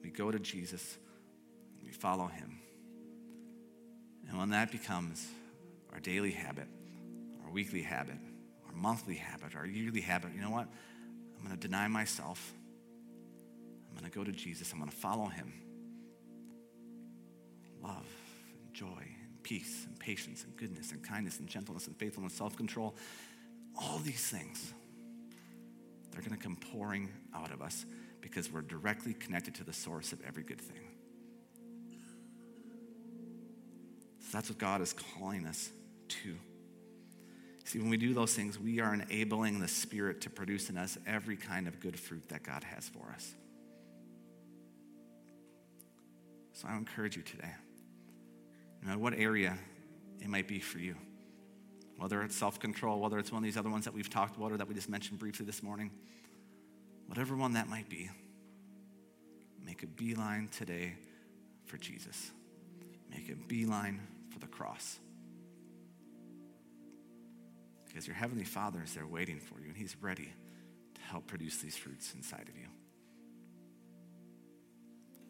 we 0.03 0.09
go 0.09 0.31
to 0.31 0.39
Jesus, 0.39 0.97
we 1.83 1.91
follow 1.91 2.27
Him. 2.27 2.60
And 4.31 4.39
when 4.39 4.51
that 4.51 4.71
becomes 4.71 5.27
our 5.91 5.99
daily 5.99 6.31
habit, 6.31 6.67
our 7.43 7.51
weekly 7.51 7.81
habit, 7.81 8.15
our 8.65 8.73
monthly 8.73 9.15
habit, 9.15 9.57
our 9.57 9.65
yearly 9.65 9.99
habit, 9.99 10.31
you 10.33 10.39
know 10.39 10.49
what? 10.49 10.69
I'm 11.37 11.45
going 11.45 11.59
to 11.59 11.67
deny 11.67 11.89
myself. 11.89 12.53
I'm 13.89 13.97
going 13.97 14.09
to 14.09 14.17
go 14.17 14.23
to 14.23 14.31
Jesus. 14.31 14.71
I'm 14.71 14.79
going 14.79 14.89
to 14.89 14.95
follow 14.95 15.25
him. 15.25 15.51
Love 17.83 18.07
and 18.53 18.73
joy 18.73 18.87
and 18.87 19.43
peace 19.43 19.85
and 19.85 19.99
patience 19.99 20.45
and 20.45 20.55
goodness 20.55 20.93
and 20.93 21.03
kindness 21.03 21.39
and 21.39 21.49
gentleness 21.49 21.87
and 21.87 21.97
faithfulness, 21.97 22.31
self 22.31 22.55
control. 22.55 22.95
All 23.77 23.97
these 23.97 24.29
things, 24.29 24.73
they're 26.11 26.21
going 26.21 26.37
to 26.37 26.41
come 26.41 26.55
pouring 26.71 27.09
out 27.35 27.51
of 27.51 27.61
us 27.61 27.85
because 28.21 28.49
we're 28.49 28.61
directly 28.61 29.13
connected 29.13 29.55
to 29.55 29.65
the 29.65 29.73
source 29.73 30.13
of 30.13 30.21
every 30.25 30.43
good 30.43 30.61
thing. 30.61 30.90
That's 34.31 34.49
what 34.49 34.57
God 34.57 34.81
is 34.81 34.93
calling 34.93 35.45
us 35.45 35.69
to. 36.07 36.35
See, 37.63 37.79
when 37.79 37.89
we 37.89 37.97
do 37.97 38.13
those 38.13 38.33
things, 38.33 38.59
we 38.59 38.79
are 38.79 38.93
enabling 38.93 39.59
the 39.59 39.67
Spirit 39.67 40.21
to 40.21 40.29
produce 40.29 40.69
in 40.69 40.77
us 40.77 40.97
every 41.05 41.37
kind 41.37 41.67
of 41.67 41.79
good 41.79 41.99
fruit 41.99 42.27
that 42.29 42.43
God 42.43 42.63
has 42.63 42.89
for 42.89 43.13
us. 43.13 43.33
So 46.53 46.67
I 46.67 46.75
encourage 46.75 47.15
you 47.15 47.23
today, 47.23 47.51
no 48.81 48.89
matter 48.89 48.99
what 48.99 49.13
area 49.13 49.57
it 50.19 50.27
might 50.27 50.47
be 50.47 50.59
for 50.59 50.79
you, 50.79 50.95
whether 51.97 52.21
it's 52.23 52.35
self 52.35 52.59
control, 52.59 52.99
whether 52.99 53.19
it's 53.19 53.31
one 53.31 53.39
of 53.39 53.43
these 53.43 53.57
other 53.57 53.69
ones 53.69 53.85
that 53.85 53.93
we've 53.93 54.09
talked 54.09 54.35
about 54.37 54.51
or 54.51 54.57
that 54.57 54.67
we 54.67 54.73
just 54.73 54.89
mentioned 54.89 55.19
briefly 55.19 55.45
this 55.45 55.63
morning, 55.63 55.91
whatever 57.07 57.35
one 57.35 57.53
that 57.53 57.69
might 57.69 57.89
be, 57.89 58.09
make 59.63 59.83
a 59.83 59.87
beeline 59.87 60.49
today 60.51 60.93
for 61.65 61.77
Jesus. 61.77 62.31
Make 63.09 63.29
a 63.29 63.35
beeline 63.35 64.01
the 64.41 64.47
cross. 64.47 64.99
Because 67.87 68.07
your 68.07 68.15
Heavenly 68.15 68.45
Father 68.45 68.81
is 68.83 68.93
there 68.93 69.07
waiting 69.07 69.39
for 69.39 69.59
you, 69.59 69.67
and 69.67 69.77
He's 69.77 69.95
ready 70.01 70.33
to 70.95 71.01
help 71.01 71.27
produce 71.27 71.57
these 71.57 71.77
fruits 71.77 72.13
inside 72.15 72.47
of 72.47 72.55
you. 72.55 72.67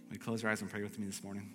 Will 0.07 0.13
you 0.13 0.19
close 0.19 0.43
your 0.43 0.51
eyes 0.51 0.61
and 0.61 0.69
pray 0.69 0.83
with 0.83 0.99
me 0.99 1.05
this 1.05 1.23
morning? 1.23 1.53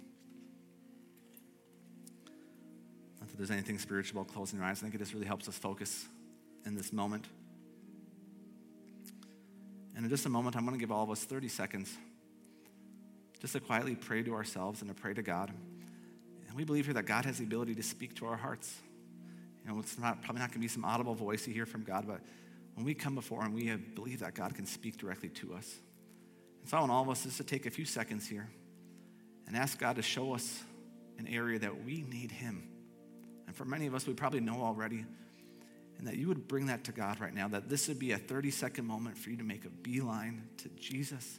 Not 3.21 3.29
that 3.29 3.37
there's 3.37 3.51
anything 3.51 3.79
spiritual 3.79 4.21
about 4.21 4.33
closing 4.33 4.59
your 4.59 4.67
eyes. 4.67 4.79
I 4.79 4.83
think 4.83 4.95
it 4.95 4.99
just 4.99 5.13
really 5.13 5.27
helps 5.27 5.49
us 5.49 5.59
focus 5.59 6.07
in 6.65 6.75
this 6.75 6.93
moment. 6.93 7.27
And 9.95 10.05
in 10.05 10.11
just 10.11 10.27
a 10.27 10.29
moment, 10.29 10.57
I'm 10.57 10.65
going 10.65 10.77
to 10.77 10.81
give 10.81 10.93
all 10.93 11.05
of 11.05 11.11
us 11.11 11.25
30 11.25 11.49
seconds 11.49 11.97
just 13.41 13.53
to 13.53 13.61
quietly 13.61 13.95
pray 13.95 14.23
to 14.23 14.35
ourselves 14.35 14.81
and 14.81 14.89
to 14.89 14.95
pray 14.95 15.15
to 15.15 15.23
God. 15.23 15.53
And 16.57 16.63
we 16.63 16.65
believe 16.65 16.87
here 16.87 16.95
that 16.95 17.05
God 17.05 17.27
has 17.27 17.37
the 17.37 17.45
ability 17.45 17.75
to 17.75 17.83
speak 17.83 18.15
to 18.15 18.25
our 18.25 18.37
hearts. 18.37 18.75
You 19.63 19.71
know, 19.71 19.79
it's 19.79 19.99
not, 19.99 20.23
probably 20.23 20.41
not 20.41 20.49
going 20.49 20.55
to 20.55 20.59
be 20.61 20.69
some 20.69 20.87
audible 20.87 21.15
voice 21.15 21.47
you 21.47 21.53
hear 21.53 21.67
from 21.67 21.83
God, 21.83 22.07
but 22.09 22.23
when 22.73 22.87
we 22.87 22.95
come 22.95 23.15
before 23.15 23.45
Him, 23.45 23.53
we 23.53 23.71
believe 23.77 24.21
that 24.21 24.33
God 24.33 24.55
can 24.55 24.65
speak 24.65 24.97
directly 24.97 25.29
to 25.29 25.53
us. 25.53 25.71
And 26.63 26.71
so 26.71 26.79
I 26.79 26.81
want 26.81 26.93
all 26.93 27.03
of 27.03 27.11
us 27.11 27.25
just 27.25 27.37
to 27.37 27.45
take 27.45 27.67
a 27.67 27.71
few 27.71 27.85
seconds 27.85 28.27
here 28.27 28.49
and 29.47 29.55
ask 29.55 29.79
God 29.79 29.97
to 29.97 30.03
show 30.03 30.35
us 30.35 30.65
an 31.19 31.27
area 31.27 31.59
that 31.59 31.85
we 31.85 32.07
need 32.11 32.33
Him. 32.33 32.67
And 33.47 33.55
for 33.55 33.67
many 33.67 33.87
of 33.87 33.95
us, 33.95 34.07
we 34.07 34.15
probably 34.15 34.41
know 34.41 34.63
already. 34.63 35.05
And 35.99 36.07
that 36.07 36.17
you 36.17 36.29
would 36.29 36.49
bring 36.49 36.69
that 36.69 36.85
to 36.85 36.93
God 36.93 37.21
right 37.21 37.35
now, 37.35 37.49
that 37.49 37.69
this 37.69 37.87
would 37.89 37.99
be 37.99 38.13
a 38.13 38.19
30 38.19 38.51
second 38.51 38.87
moment 38.87 39.19
for 39.19 39.29
you 39.29 39.37
to 39.37 39.45
make 39.45 39.67
a 39.67 39.71
beeline 39.71 40.49
to 40.57 40.71
Jesus 40.71 41.39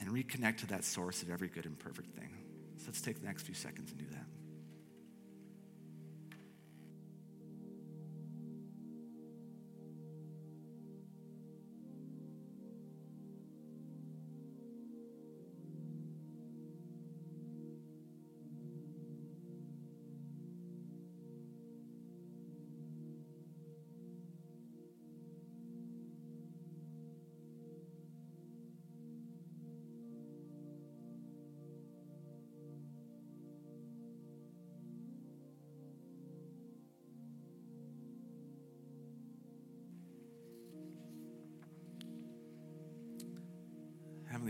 and 0.00 0.08
reconnect 0.08 0.60
to 0.60 0.66
that 0.68 0.84
source 0.84 1.20
of 1.20 1.30
every 1.30 1.48
good 1.48 1.66
and 1.66 1.78
perfect 1.78 2.16
thing. 2.18 2.41
So 2.82 2.86
let's 2.88 3.00
take 3.00 3.20
the 3.20 3.26
next 3.26 3.42
few 3.44 3.54
seconds 3.54 3.92
and 3.92 4.00
do 4.00 4.06
that. 4.10 4.26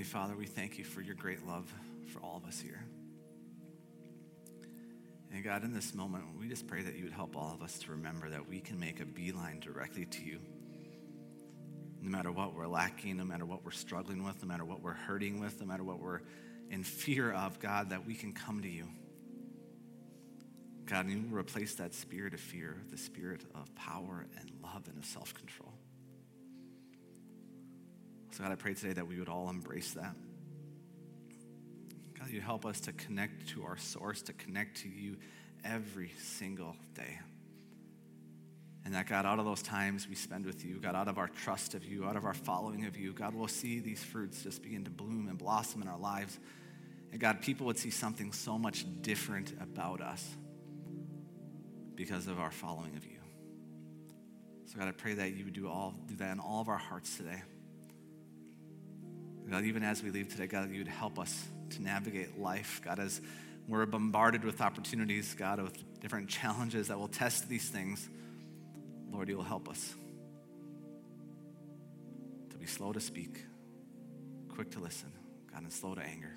Heavenly 0.02 0.20
Father, 0.20 0.36
we 0.36 0.46
thank 0.46 0.78
you 0.78 0.84
for 0.84 1.00
your 1.00 1.14
great 1.14 1.46
love 1.46 1.72
for 2.12 2.18
all 2.22 2.36
of 2.36 2.44
us 2.44 2.58
here. 2.58 2.84
And 5.32 5.44
God, 5.44 5.62
in 5.62 5.72
this 5.72 5.94
moment, 5.94 6.24
we 6.40 6.48
just 6.48 6.66
pray 6.66 6.82
that 6.82 6.96
you 6.96 7.04
would 7.04 7.12
help 7.12 7.36
all 7.36 7.54
of 7.54 7.62
us 7.62 7.78
to 7.78 7.92
remember 7.92 8.28
that 8.30 8.48
we 8.48 8.58
can 8.58 8.80
make 8.80 8.98
a 8.98 9.04
beeline 9.04 9.60
directly 9.60 10.06
to 10.06 10.24
you. 10.24 10.40
No 12.00 12.10
matter 12.10 12.32
what 12.32 12.52
we're 12.52 12.66
lacking, 12.66 13.18
no 13.18 13.24
matter 13.24 13.46
what 13.46 13.64
we're 13.64 13.70
struggling 13.70 14.24
with, 14.24 14.42
no 14.42 14.48
matter 14.48 14.64
what 14.64 14.82
we're 14.82 14.92
hurting 14.92 15.38
with, 15.38 15.60
no 15.60 15.66
matter 15.66 15.84
what 15.84 16.00
we're 16.00 16.22
in 16.68 16.82
fear 16.82 17.30
of, 17.32 17.60
God, 17.60 17.90
that 17.90 18.04
we 18.04 18.16
can 18.16 18.32
come 18.32 18.60
to 18.62 18.68
you. 18.68 18.88
God, 20.84 21.06
and 21.06 21.30
you 21.30 21.36
replace 21.36 21.76
that 21.76 21.94
spirit 21.94 22.34
of 22.34 22.40
fear 22.40 22.76
with 22.76 22.90
the 22.90 22.98
spirit 22.98 23.42
of 23.54 23.72
power 23.76 24.26
and 24.36 24.50
love 24.64 24.88
and 24.88 24.98
of 24.98 25.04
self 25.04 25.32
control. 25.32 25.71
So, 28.32 28.42
God, 28.42 28.52
I 28.52 28.54
pray 28.54 28.72
today 28.72 28.94
that 28.94 29.06
we 29.06 29.18
would 29.18 29.28
all 29.28 29.50
embrace 29.50 29.92
that. 29.92 30.14
God, 32.18 32.30
you 32.30 32.40
help 32.40 32.64
us 32.64 32.80
to 32.80 32.92
connect 32.94 33.48
to 33.50 33.64
our 33.64 33.76
source, 33.76 34.22
to 34.22 34.32
connect 34.32 34.78
to 34.82 34.88
you 34.88 35.18
every 35.64 36.12
single 36.18 36.74
day. 36.94 37.18
And 38.86 38.94
that, 38.94 39.06
God, 39.06 39.26
out 39.26 39.38
of 39.38 39.44
those 39.44 39.60
times 39.60 40.08
we 40.08 40.14
spend 40.14 40.46
with 40.46 40.64
you, 40.64 40.80
God, 40.80 40.96
out 40.96 41.08
of 41.08 41.18
our 41.18 41.28
trust 41.28 41.74
of 41.74 41.84
you, 41.84 42.06
out 42.06 42.16
of 42.16 42.24
our 42.24 42.32
following 42.32 42.86
of 42.86 42.96
you, 42.96 43.12
God, 43.12 43.34
we'll 43.34 43.48
see 43.48 43.80
these 43.80 44.02
fruits 44.02 44.42
just 44.42 44.62
begin 44.62 44.82
to 44.84 44.90
bloom 44.90 45.28
and 45.28 45.36
blossom 45.36 45.82
in 45.82 45.88
our 45.88 45.98
lives. 45.98 46.38
And 47.12 47.20
God, 47.20 47.42
people 47.42 47.66
would 47.66 47.78
see 47.78 47.90
something 47.90 48.32
so 48.32 48.58
much 48.58 48.86
different 49.02 49.52
about 49.60 50.00
us 50.00 50.26
because 51.94 52.28
of 52.28 52.40
our 52.40 52.50
following 52.50 52.96
of 52.96 53.04
you. 53.04 53.18
So, 54.64 54.78
God, 54.78 54.88
I 54.88 54.92
pray 54.92 55.12
that 55.14 55.36
you 55.36 55.44
would 55.44 55.52
do, 55.52 55.68
all, 55.68 55.94
do 56.06 56.16
that 56.16 56.32
in 56.32 56.40
all 56.40 56.62
of 56.62 56.68
our 56.70 56.78
hearts 56.78 57.18
today. 57.18 57.42
God, 59.50 59.64
even 59.64 59.82
as 59.82 60.02
we 60.02 60.10
leave 60.10 60.28
today, 60.28 60.46
God, 60.46 60.70
you 60.70 60.78
would 60.78 60.88
help 60.88 61.18
us 61.18 61.46
to 61.70 61.82
navigate 61.82 62.38
life. 62.38 62.80
God, 62.84 62.98
as 62.98 63.20
we're 63.68 63.86
bombarded 63.86 64.44
with 64.44 64.60
opportunities, 64.60 65.34
God, 65.34 65.60
with 65.60 66.00
different 66.00 66.28
challenges 66.28 66.88
that 66.88 66.98
will 66.98 67.08
test 67.08 67.48
these 67.48 67.68
things, 67.68 68.08
Lord, 69.10 69.28
you 69.28 69.36
will 69.36 69.44
help 69.44 69.68
us 69.68 69.94
to 72.50 72.56
be 72.56 72.66
slow 72.66 72.92
to 72.92 73.00
speak, 73.00 73.44
quick 74.48 74.70
to 74.72 74.80
listen, 74.80 75.12
God, 75.52 75.62
and 75.62 75.72
slow 75.72 75.94
to 75.94 76.02
anger. 76.02 76.34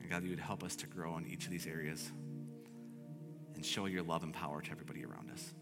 And 0.00 0.10
God, 0.10 0.22
you 0.24 0.30
would 0.30 0.40
help 0.40 0.62
us 0.62 0.76
to 0.76 0.86
grow 0.86 1.16
in 1.16 1.26
each 1.26 1.46
of 1.46 1.50
these 1.50 1.66
areas 1.66 2.10
and 3.54 3.64
show 3.64 3.86
your 3.86 4.02
love 4.02 4.22
and 4.22 4.32
power 4.32 4.60
to 4.60 4.70
everybody 4.70 5.04
around 5.04 5.30
us. 5.32 5.52